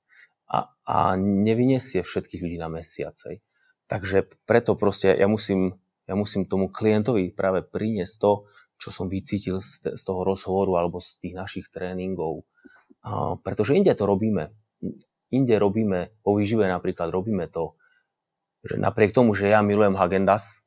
[0.46, 3.42] A, a nevyniesie všetkých ľudí na mesiacej.
[3.90, 8.32] Takže preto proste ja musím, ja musím tomu klientovi práve priniesť to,
[8.78, 12.46] čo som vycítil z, toho rozhovoru alebo z tých našich tréningov.
[13.42, 14.54] Pretože inde to robíme
[15.34, 17.74] inde robíme, vo výžive napríklad robíme to,
[18.62, 20.62] že napriek tomu, že ja milujem Hagendas,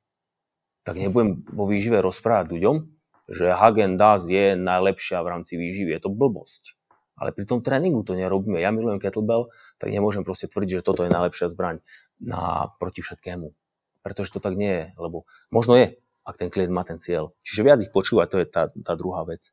[0.83, 2.77] tak nebudem vo výžive rozprávať ľuďom,
[3.27, 5.99] že Hagendas je najlepšia v rámci výživy.
[5.99, 6.79] Je to blbosť.
[7.17, 8.61] Ale pri tom tréningu to nerobíme.
[8.61, 9.49] Ja milujem kettlebell,
[9.81, 11.81] tak nemôžem proste tvrdiť, že toto je najlepšia zbraň
[12.21, 13.57] na, proti všetkému.
[14.05, 15.97] Pretože to tak nie je, lebo možno je,
[16.27, 17.33] ak ten klient má ten cieľ.
[17.43, 19.51] Čiže viac ich počúvať, to je tá, tá druhá vec,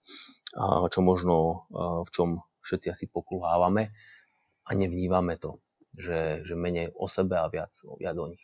[0.89, 3.95] čo možno v čom všetci asi pokulhávame
[4.67, 5.63] a nevnívame to,
[5.95, 8.43] že, že menej o sebe a viac, viac o nich.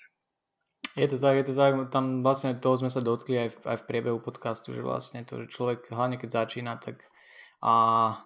[0.97, 3.77] Je to tak, je to tak, tam vlastne toho sme sa dotkli aj v, aj
[3.81, 7.05] v priebehu podcastu, že vlastne to, že človek hlavne keď začína, tak
[7.59, 7.73] a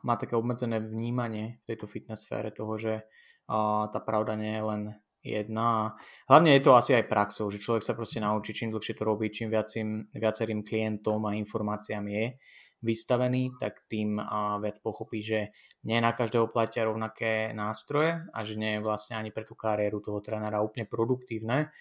[0.05, 3.01] má také obmedzené vnímanie v tejto fitness sfére toho, že
[3.49, 4.81] a, tá pravda nie je len
[5.25, 5.97] jedna.
[6.29, 9.33] Hlavne je to asi aj praxou, že človek sa proste naučí, čím dlhšie to robí,
[9.33, 12.25] čím viacim, viacerým klientom a informáciám je,
[12.83, 14.19] vystavený, tak tým
[14.59, 15.55] viac pochopí, že
[15.87, 20.03] nie na každého platia rovnaké nástroje a že nie je vlastne ani pre tú kariéru
[20.03, 21.71] toho trénera úplne produktívne,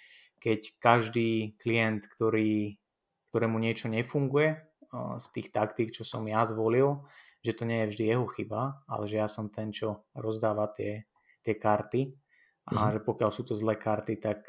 [0.42, 2.82] keď každý klient, ktorý,
[3.30, 4.58] ktorému niečo nefunguje
[5.22, 7.06] z tých taktík, čo som ja zvolil,
[7.46, 11.06] že to nie je vždy jeho chyba, ale že ja som ten, čo rozdáva tie,
[11.46, 12.10] tie karty
[12.62, 12.92] a mm-hmm.
[12.94, 14.46] že pokiaľ sú to zlé karty, tak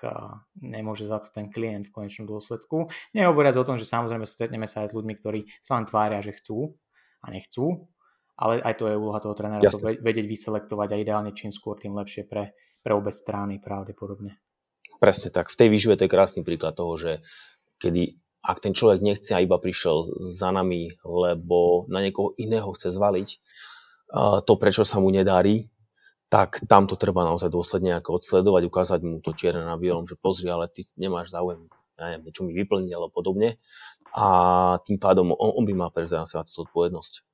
[0.62, 2.90] nemôže za to ten klient v konečnom dôsledku.
[3.14, 6.38] Nehovoriac o tom, že samozrejme stretneme sa aj s ľuďmi, ktorí sa len tvária, že
[6.38, 6.70] chcú
[7.26, 7.90] a nechcú,
[8.38, 11.98] ale aj to je úloha toho trénera, to vedieť vyselektovať a ideálne čím skôr, tým
[11.98, 14.38] lepšie pre, pre obe strany pravdepodobne.
[14.98, 15.50] Presne tak.
[15.50, 17.12] V tej výžive to je krásny príklad toho, že
[17.80, 22.92] kedy ak ten človek nechce a iba prišiel za nami, lebo na niekoho iného chce
[22.92, 23.30] zvaliť
[24.44, 25.72] to, prečo sa mu nedarí,
[26.28, 30.20] tak tam to treba naozaj dôsledne ako odsledovať, ukázať mu to čierne na bielom, že
[30.20, 33.62] pozri, ale ty nemáš záujem ja neviem, niečo mi vyplniť alebo podobne
[34.14, 34.26] a
[34.86, 37.33] tým pádom on, on by mal prevziať na seba tú zodpovednosť.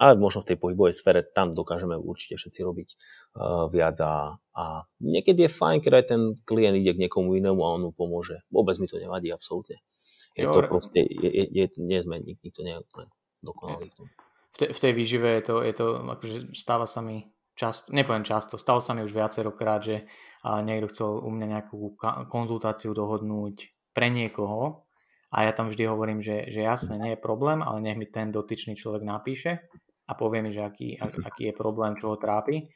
[0.00, 2.88] Ale možno v tej pohybovej sfére tam dokážeme určite všetci robiť
[3.36, 4.64] uh, viac a, a
[4.96, 8.40] niekedy je fajn, keď aj ten klient ide k niekomu inému a on mu pomôže.
[8.48, 9.76] Vôbec mi to nevadí, absolútne.
[10.32, 13.06] Je jo, to proste, je, je, je, nie sme, nikto nie je úplne
[13.44, 14.06] dokonalý v tom.
[14.50, 18.24] V, te, v tej výžive je to, je to akože stáva sa mi často, nepoviem
[18.24, 20.08] často, stalo sa mi už viacerokrát, že
[20.40, 22.00] niekto chcel u mňa nejakú
[22.32, 24.88] konzultáciu dohodnúť pre niekoho
[25.30, 28.34] a ja tam vždy hovorím, že, že jasne, nie je problém, ale nech mi ten
[28.34, 29.62] dotyčný človek napíše
[30.10, 32.66] a povie mi, že aký, aký je problém, čo ho trápi.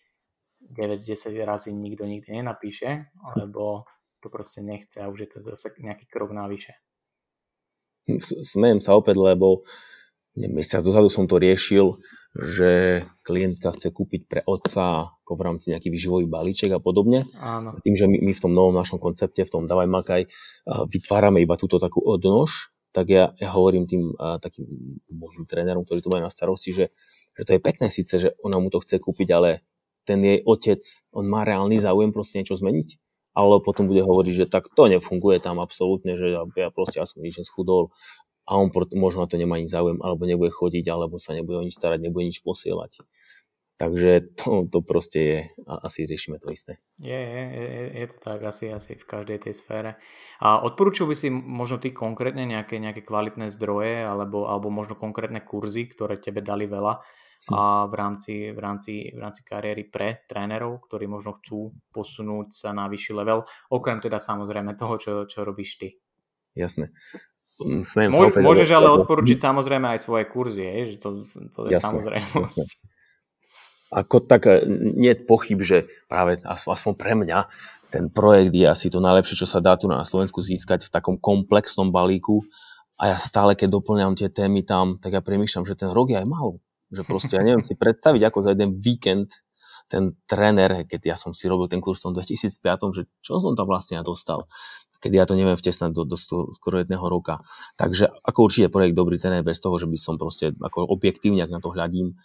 [0.64, 3.84] 9 z 10 razy nikto nikdy nenapíše, lebo
[4.22, 6.72] to proste nechce a už je to zase nejaký krok navyše.
[8.22, 9.60] Smejem sa opäť, lebo
[10.38, 12.00] mesiac dozadu som to riešil
[12.34, 17.30] že klientka chce kúpiť pre otca ako v rámci nejaký výživový balíček a podobne.
[17.38, 17.78] Áno.
[17.80, 20.22] Tým, že my, my v tom novom našom koncepte, v tom Davaj Makaj,
[20.90, 24.66] vytvárame iba túto takú odnož, tak ja, ja hovorím tým a, takým
[25.10, 26.86] mojim trénerom, ktorí tu majú na starosti, že,
[27.38, 29.62] že to je pekné síce, že ona mu to chce kúpiť, ale
[30.02, 30.82] ten jej otec,
[31.14, 32.98] on má reálny záujem proste niečo zmeniť.
[33.34, 37.06] Ale potom bude hovoriť, že tak to nefunguje tam absolútne, že ja, ja proste ja
[37.06, 37.90] som nič neschudol,
[38.44, 41.64] a on možno na to nemá ani záujem, alebo nebude chodiť, alebo sa nebude o
[41.64, 43.00] nič starať, nebude nič posielať.
[43.74, 46.78] Takže to, to proste je, asi riešime to isté.
[47.02, 49.98] Je, je, je, je to tak, asi, asi v každej tej sfére.
[50.38, 55.42] A odporúčil by si možno ty konkrétne nejaké, nejaké kvalitné zdroje alebo, alebo možno konkrétne
[55.42, 57.50] kurzy, ktoré tebe dali veľa hm.
[57.50, 62.70] a v rámci, v, rámci, v rámci kariéry pre trénerov, ktorí možno chcú posunúť sa
[62.70, 63.42] na vyšší level,
[63.74, 65.88] okrem teda samozrejme toho, čo, čo robíš ty.
[66.54, 66.94] Jasné.
[67.64, 71.88] Smiem Môž, môžeš ale odporučiť samozrejme aj svoje kurzy, je, že to, to je jasné,
[71.88, 72.28] samozrejme.
[72.44, 72.92] Jasné
[73.94, 74.66] ako tak e,
[74.98, 77.46] nie je pochyb, že práve aspoň pre mňa
[77.94, 81.14] ten projekt je asi to najlepšie, čo sa dá tu na Slovensku získať v takom
[81.14, 82.42] komplexnom balíku
[82.98, 86.18] a ja stále, keď doplňam tie témy tam, tak ja premýšľam, že ten rok je
[86.18, 86.58] aj málo.
[86.90, 89.43] Že proste, ja neviem si predstaviť, ako za jeden víkend
[89.94, 92.58] ten tréner, keď ja som si robil ten kurz v tom 2005,
[92.90, 94.50] že čo som tam vlastne dostal,
[94.98, 97.38] keď ja to neviem vtesnať do, do skoro jedného roka.
[97.78, 101.54] Takže ako určite projekt Dobrý tréner bez toho, že by som proste ako objektívne, ak
[101.54, 102.18] na to hľadím,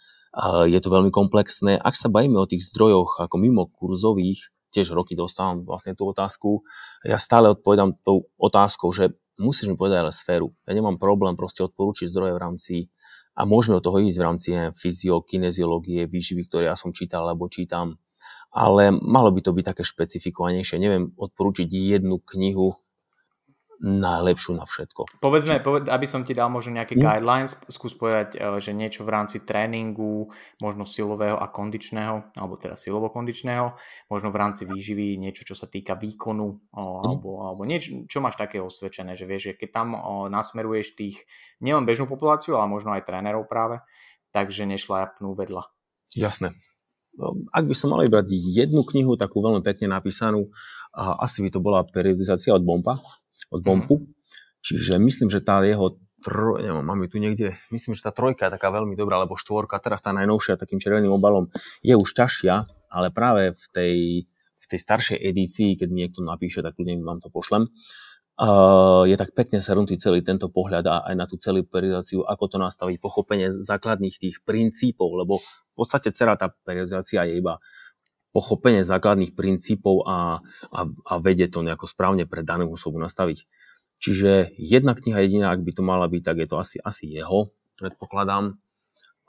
[0.66, 1.78] je to veľmi komplexné.
[1.78, 6.62] Ak sa bavíme o tých zdrojoch ako mimo kurzových, tiež roky dostávam vlastne tú otázku,
[7.02, 10.54] ja stále odpovedám tou otázkou, že musíš mi povedať ale sféru.
[10.64, 12.74] Ja nemám problém proste odporúčiť zdroje v rámci
[13.40, 17.48] a môžeme od toho ísť v rámci fyzio, kineziológie, výživy, ktoré ja som čítal alebo
[17.48, 17.96] čítam.
[18.52, 20.76] Ale malo by to byť také špecifikovanejšie.
[20.76, 22.76] Neviem odporúčiť jednu knihu
[23.80, 25.24] najlepšiu na všetko.
[25.24, 27.00] Povedzme, poved, aby som ti dal možno nejaké mm.
[27.00, 30.28] guidelines, skús povedať, eh, že niečo v rámci tréningu,
[30.60, 33.72] možno silového a kondičného, alebo teda silovo-kondičného,
[34.12, 36.76] možno v rámci výživy, niečo, čo sa týka výkonu, mm.
[36.76, 39.88] alebo, alebo niečo, čo máš také osvedčené, že vieš, že keď tam
[40.28, 41.16] nasmeruješ tých,
[41.64, 43.80] nielen bežnú populáciu, ale možno aj trénerov práve,
[44.30, 45.64] takže nešlápnú vedľa.
[46.14, 46.52] Jasné.
[47.18, 50.50] No, ak by som mal brať jednu knihu, takú veľmi pekne napísanú,
[50.94, 52.98] asi by to bola periodizácia od Bompa,
[53.50, 54.02] od Bompu.
[54.02, 54.06] Mm.
[54.60, 58.54] Čiže myslím, že tá jeho troj, neviem, máme tu niekde, myslím, že tá trojka je
[58.54, 61.48] taká veľmi dobrá, alebo štvorka, teraz tá najnovšia takým červeným obalom
[61.80, 63.96] je už ťažšia, ale práve v tej,
[64.30, 67.72] v tej staršej edícii, keď mi niekto napíše, tak ľudia vám to pošlem,
[68.36, 72.44] uh, je tak pekne shrnutý celý tento pohľad a aj na tú celú periodizáciu, ako
[72.52, 77.56] to nastaviť, pochopenie základných tých princípov, lebo v podstate celá tá periodizácia je iba
[78.30, 80.38] pochopenie základných princípov a,
[80.70, 83.46] a, a vedie to nejako správne pre danú osobu nastaviť.
[84.00, 87.52] Čiže jedna kniha jediná, ak by to mala byť, tak je to asi, asi jeho,
[87.76, 88.56] predpokladám.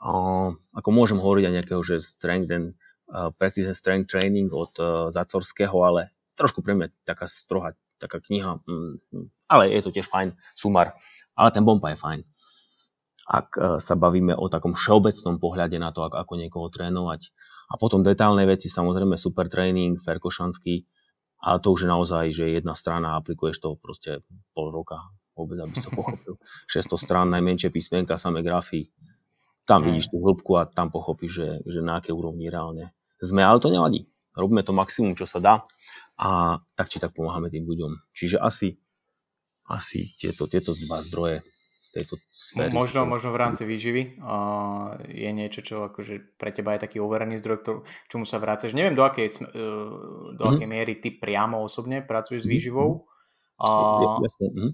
[0.02, 2.66] Uh, ako môžem hovoriť aj nejakého, že Strength and
[3.12, 8.18] uh, Practice and Strength Training od uh, Zacorského, ale trošku pre mňa taká strohá taká
[8.18, 8.98] kniha, mm,
[9.46, 10.98] ale je to tiež fajn, sumar.
[11.38, 12.20] Ale ten bomba je fajn.
[13.28, 17.30] Ak uh, sa bavíme o takom všeobecnom pohľade na to, ako, niekoho trénovať,
[17.72, 20.84] a potom detálne veci, samozrejme super tréning, Ferkošanský,
[21.42, 24.22] a to už je naozaj, že jedna strana aplikuješ to proste
[24.54, 25.02] pol roka,
[25.34, 26.34] vôbec, aby si to pochopil.
[26.70, 28.94] 600 strán, najmenšie písmenka, samé grafy.
[29.66, 32.90] Tam vidíš tú hĺbku a tam pochopíš, že, že na aké úrovni reálne
[33.22, 34.10] sme, ale to nevadí.
[34.34, 35.54] Robíme to maximum, čo sa dá
[36.18, 38.10] a tak či tak pomáhame tým ľuďom.
[38.10, 38.78] Čiže asi,
[39.70, 41.46] asi tieto, tieto dva zdroje
[41.82, 42.70] z tejto sféry.
[42.70, 47.42] Možno, možno v rámci výživy uh, je niečo, čo akože pre teba je taký overený
[47.42, 48.70] zdroj, ktorú, čomu sa vrácaš.
[48.70, 50.50] Neviem, do akej, uh, do mm-hmm.
[50.54, 52.52] akej miery ty priamo osobne pracuješ s mhm.
[52.54, 52.88] výživou.
[53.58, 54.46] Uh, Jasne.
[54.54, 54.72] Mm-hmm.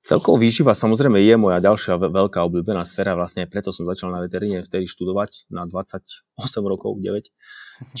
[0.00, 4.64] Celkovo výživa samozrejme je moja ďalšia veľká obľúbená sféra, vlastne preto som začal na veteríne
[4.64, 6.24] vtedy študovať na 28
[6.64, 7.28] rokov, 9.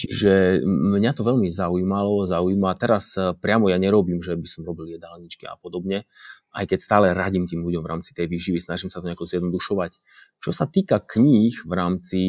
[0.00, 2.72] Čiže mňa to veľmi zaujímalo, zaujíma.
[2.80, 6.08] Teraz e, priamo ja nerobím, že by som robil jedálničky a podobne,
[6.56, 10.00] aj keď stále radím tým ľuďom v rámci tej výživy, snažím sa to nejako zjednodušovať.
[10.40, 12.20] Čo sa týka kníh v rámci,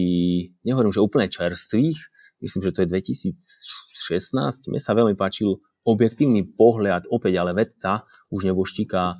[0.67, 1.99] nehovorím, že úplne čerstvých,
[2.43, 8.53] myslím, že to je 2016, mne sa veľmi páčil objektívny pohľad, opäť ale vedca, už
[8.53, 9.17] neboštíka,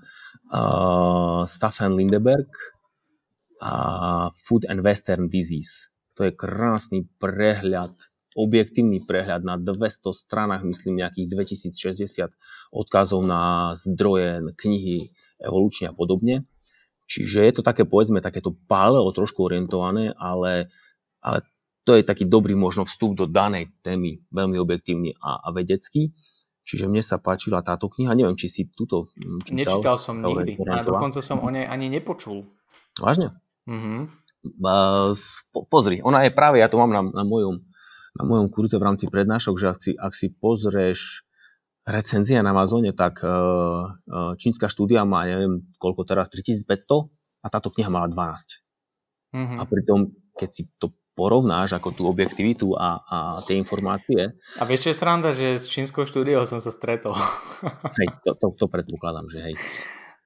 [0.52, 2.52] uh, Staffen Lindeberg
[3.62, 3.74] a
[4.36, 5.90] Food and Western Disease.
[6.20, 7.96] To je krásny prehľad,
[8.36, 12.32] objektívny prehľad na 200 stranách, myslím nejakých 2060
[12.72, 16.44] odkazov na zdroje, knihy, evolučne a podobne.
[17.12, 20.72] Čiže je to také, povedzme, takéto paleo trošku orientované, ale,
[21.20, 21.44] ale
[21.84, 26.16] to je taký dobrý možno vstup do danej témy, veľmi objektívny a, a vedecký.
[26.62, 29.82] Čiže mne sa páčila táto kniha, neviem, či si túto hm, čítal.
[29.82, 32.46] Nečítal som nikdy a dokonca som o nej ani nepočul.
[33.02, 33.34] Vážne?
[33.66, 34.00] Mm-hmm.
[35.54, 37.62] Po, pozri, ona je práve, ja to mám na, na, mojom,
[38.18, 41.26] na mojom kurze v rámci prednášok, že ak si, ak si pozrieš
[41.86, 47.10] recenzia na Amazone, tak uh, uh, čínska štúdia má, neviem, koľko teraz, 3500
[47.42, 48.62] a táto kniha mala 12.
[49.34, 49.58] Mm-hmm.
[49.58, 50.00] A pritom,
[50.38, 54.32] keď si to porovnáš ako tú objektivitu a, a tie informácie.
[54.58, 57.14] A vieš, čo je sranda, že s čínskou štúdiou som sa stretol.
[58.00, 59.56] hej, to, to, to predpokladám, že hej.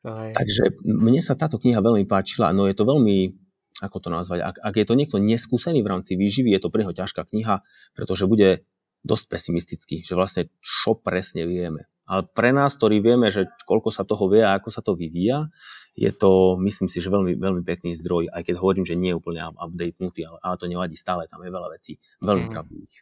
[0.06, 0.32] hej.
[0.38, 3.46] Takže mne sa táto kniha veľmi páčila, no je to veľmi
[3.84, 6.88] ako to nazvať, ak, ak je to niekto neskúsený v rámci výživy, je to pre
[6.88, 7.60] neho ťažká kniha,
[7.92, 8.64] pretože bude
[9.04, 11.92] dosť pesimistický, že vlastne čo presne vieme.
[12.06, 15.50] Ale pre nás, ktorí vieme, že koľko sa toho vie a ako sa to vyvíja,
[15.98, 19.18] je to, myslím si, že veľmi, veľmi pekný zdroj, aj keď hovorím, že nie je
[19.18, 22.54] úplne updatenutý, ale, ale to nevadí, stále tam je veľa vecí, veľmi mm.
[22.54, 22.96] pravdivých.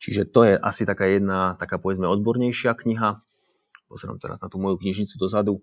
[0.00, 3.20] Čiže to je asi taká jedna, taká povedzme odbornejšia kniha.
[3.84, 5.60] Pozerám teraz na tú moju knižnicu dozadu.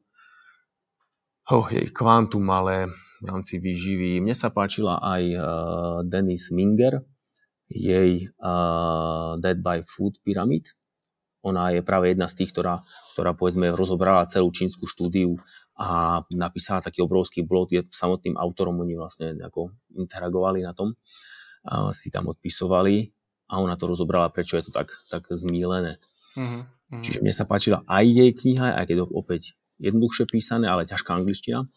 [1.49, 2.91] Oh, jej kvantum, ale
[3.23, 4.21] v rámci výživy.
[4.21, 5.41] Mne sa páčila aj uh,
[6.05, 7.01] Dennis Minger,
[7.71, 10.75] jej uh, Dead by Food Pyramid.
[11.47, 12.83] Ona je práve jedna z tých, ktorá,
[13.15, 15.39] ktorá povedzme rozobrala celú čínsku štúdiu
[15.79, 20.97] a napísala taký obrovský blog, je samotným autorom, oni vlastne nejako interagovali na tom,
[21.63, 23.13] a si tam odpisovali
[23.47, 26.01] a ona to rozobrala, prečo je to tak, tak zmílené.
[26.35, 27.01] Mm-hmm.
[27.03, 31.67] Čiže mne sa páčila aj jej kniha, aj keď opäť jednoduchšie písané, ale ťažká angličtina.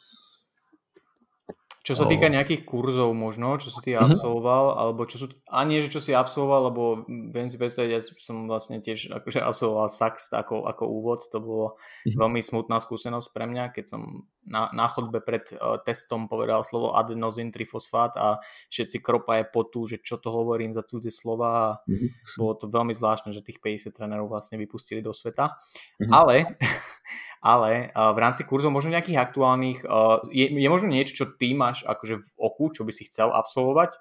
[1.81, 4.05] Čo sa týka nejakých kurzov možno, čo si ty mhm.
[4.05, 4.81] absolvoval, uh-huh.
[4.85, 8.45] alebo čo sú, a nie, že čo si absolvoval, lebo viem si predstaviť, ja som
[8.45, 12.16] vlastne tiež akože absolvoval Sax ako, ako úvod, to bolo uh-huh.
[12.20, 16.93] veľmi smutná skúsenosť pre mňa, keď som na, na chodbe pred uh, testom povedal slovo
[16.93, 21.66] adenozin trifosfát a všetci kropa je potu, že čo to hovorím za cudzie slova a
[21.81, 22.09] uh-huh.
[22.37, 25.57] bolo to veľmi zvláštne, že tých 50 trénerov vlastne vypustili do sveta.
[25.97, 26.12] Uh-huh.
[26.12, 26.45] Ale
[27.41, 31.57] ale uh, v rámci kurzov možno nejakých aktuálnych, uh, je, je možno niečo, čo ty
[31.57, 33.97] máš akože v oku, čo by si chcel absolvovať?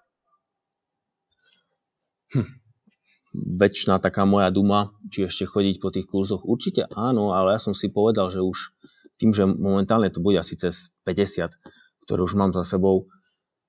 [2.33, 2.47] Hm.
[3.61, 6.41] Väčšina taká moja duma, či ešte chodiť po tých kurzoch.
[6.41, 8.73] Určite áno, ale ja som si povedal, že už
[9.21, 11.53] tým, že momentálne to bude asi cez 50,
[12.05, 13.05] ktoré už mám za sebou,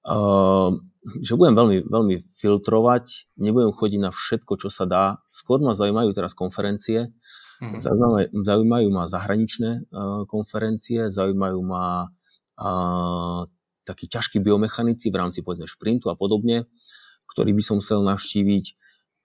[0.08, 0.72] uh,
[1.20, 5.04] že budem veľmi, veľmi filtrovať, nebudem chodiť na všetko, čo sa dá.
[5.28, 7.12] Skôr ma zaujímajú teraz konferencie,
[7.60, 7.76] Mm-hmm.
[7.76, 12.08] Zaujímajú, zaujímajú ma zahraničné uh, konferencie, zaujímajú ma
[12.56, 13.44] uh,
[13.90, 16.70] takí ťažkí biomechanici v rámci povedzme šprintu a podobne,
[17.26, 18.78] ktorý by som chcel navštíviť.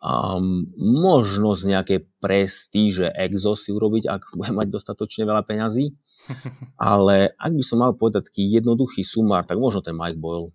[0.05, 5.93] Um, možno z nejakej prestíže exo si urobiť, ak budem mať dostatočne veľa peňazí.
[6.81, 10.53] Ale ak by som mal povedať taký jednoduchý sumár, tak možno ten Mike Boyle.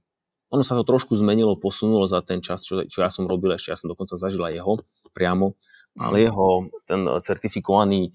[0.50, 3.70] Ono sa to trošku zmenilo, posunulo za ten čas, čo, čo ja som robil, ešte
[3.70, 4.82] ja som dokonca zažila jeho
[5.14, 5.54] priamo
[5.98, 8.14] ale jeho ten certifikovaný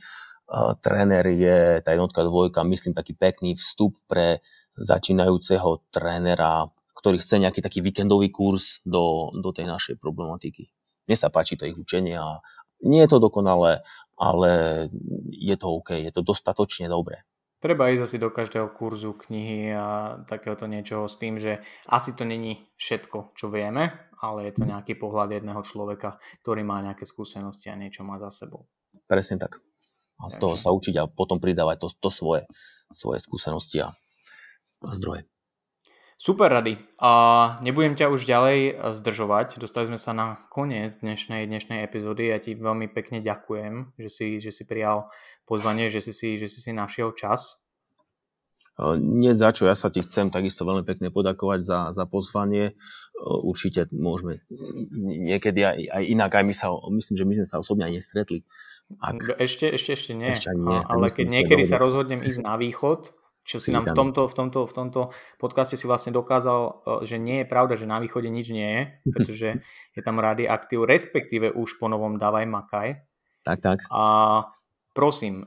[0.81, 4.45] tréner je tá jednotka dvojka, myslím, taký pekný vstup pre
[4.77, 10.69] začínajúceho trénera, ktorý chce nejaký taký víkendový kurz do, do tej našej problematiky.
[11.05, 12.41] Mne sa páči to ich učenie a
[12.85, 13.81] nie je to dokonalé,
[14.17, 14.51] ale
[15.33, 17.25] je to OK, je to dostatočne dobré.
[17.65, 22.21] Treba ísť asi do každého kurzu, knihy a takéhoto niečoho s tým, že asi to
[22.21, 23.89] není všetko, čo vieme,
[24.21, 28.29] ale je to nejaký pohľad jedného človeka, ktorý má nejaké skúsenosti a niečo má za
[28.29, 28.69] sebou.
[29.09, 29.64] Presne tak.
[30.19, 32.47] A z toho sa učiť a potom pridávať to, to svoje,
[32.91, 33.91] svoje skúsenosti a,
[34.83, 35.27] a zdroje.
[36.15, 36.79] Super rady.
[37.03, 37.11] A
[37.59, 39.59] nebudem ťa už ďalej zdržovať.
[39.59, 42.31] Dostali sme sa na koniec dnešnej, dnešnej epizódy.
[42.31, 45.11] Ja ti veľmi pekne ďakujem, že si, že si prijal
[45.43, 47.65] pozvanie, že si si, že si, si našiel čas
[48.99, 52.75] nie za čo, ja sa ti chcem takisto veľmi pekne podakovať za, za pozvanie.
[53.23, 54.43] Určite môžeme
[54.99, 58.43] niekedy aj, aj inak, aj my sa, myslím, že my sme sa osobne aj nestretli.
[59.01, 59.41] Ak...
[59.41, 60.31] Ešte, ešte, ešte nie.
[60.31, 63.13] Ešte nie ale keď niekedy sa rozhodnem ísť na východ,
[63.45, 65.01] čo si nám v tomto, v, tomto, v tomto
[65.37, 68.81] podcaste si vlastne dokázal, že nie je pravda, že na východe nič nie je,
[69.13, 69.49] pretože
[69.93, 72.89] je tam radioaktív, respektíve už po novom Davaj Makaj.
[73.45, 73.77] Tak, tak.
[73.93, 74.41] A
[74.97, 75.45] prosím,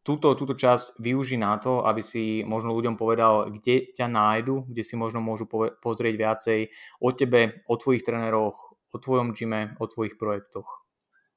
[0.00, 4.82] túto, túto časť využí na to, aby si možno ľuďom povedal, kde ťa nájdu, kde
[4.84, 5.44] si možno môžu
[5.84, 6.60] pozrieť viacej
[7.04, 10.83] o tebe, o tvojich tréneroch, o tvojom gyme, o tvojich projektoch.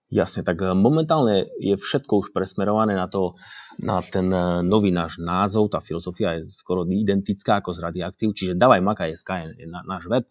[0.07, 3.35] Jasne, tak eh, momentálne je všetko už presmerované na, to,
[3.83, 8.55] na ten eh, nový náš názov, tá filozofia je skoro identická ako z Radioaktív, čiže
[8.55, 9.29] Davaj Makaj SK
[9.59, 10.23] je náš web.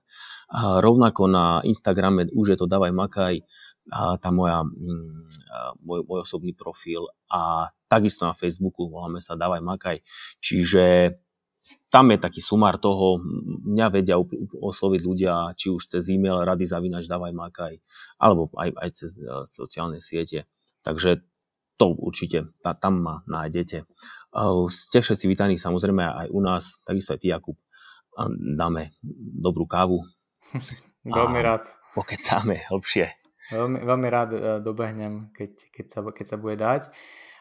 [0.47, 3.45] A rovnako na Instagrame už je to Davaj Makaj,
[3.87, 5.31] a tá moja, mm,
[5.87, 10.03] môj, môj osobný profil a takisto na Facebooku voláme sa Davaj Makaj.
[10.43, 11.14] Čiže
[11.91, 13.23] tam je taký sumár toho,
[13.67, 14.17] mňa vedia
[14.53, 17.75] osloviť ľudia, či už cez e-mail rady zavinač Davaj Makaj,
[18.19, 20.51] alebo aj, aj cez e, sociálne siete.
[20.83, 21.23] Takže
[21.77, 23.85] to určite, tá, tam ma nájdete.
[24.69, 27.57] Ste všetci vítaní samozrejme aj u nás, takisto aj ty Jakub.
[28.57, 28.97] Dáme
[29.41, 30.01] dobrú kávu.
[31.05, 31.69] Veľmi rád.
[31.93, 33.09] Pokecáme hlbšie.
[33.47, 36.91] Veľmi, veľmi rád e, dobehnem, keď, keď, sa, keď sa bude dať.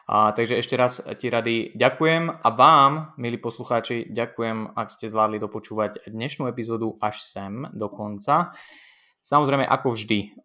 [0.06, 5.42] A, takže ešte raz ti rady ďakujem a vám, milí poslucháči, ďakujem, ak ste zvládli
[5.42, 8.54] dopočúvať dnešnú epizódu až sem do konca.
[9.18, 10.38] Samozrejme, ako vždy,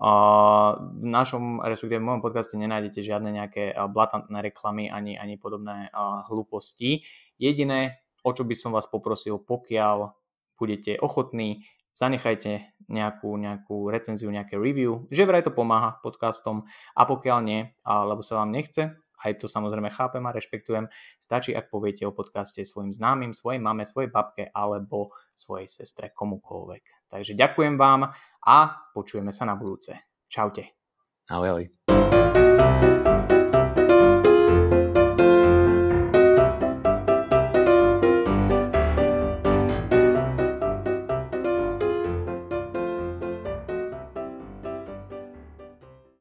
[0.97, 5.93] v našom, respektíve v mojom podcaste nenájdete žiadne nejaké blatantné reklamy ani, ani podobné
[6.26, 7.05] hlúposti.
[7.38, 10.18] Jediné, o čo by som vás poprosil, pokiaľ
[10.57, 16.66] budete ochotní, zanechajte nejakú, nejakú recenziu, nejaké review, že vraj to pomáha podcastom
[16.97, 20.89] a pokiaľ nie, alebo sa vám nechce, aj to samozrejme chápem a rešpektujem,
[21.22, 27.09] stačí, ak poviete o podcaste svojim známym, svojej mame, svojej babke alebo svojej sestre, komukoľvek.
[27.09, 28.09] Takže ďakujem vám
[28.45, 28.57] a
[28.93, 30.07] počujeme sa na budúce.
[30.32, 30.78] Čaute.
[31.30, 32.20] Ahoj, ahoj.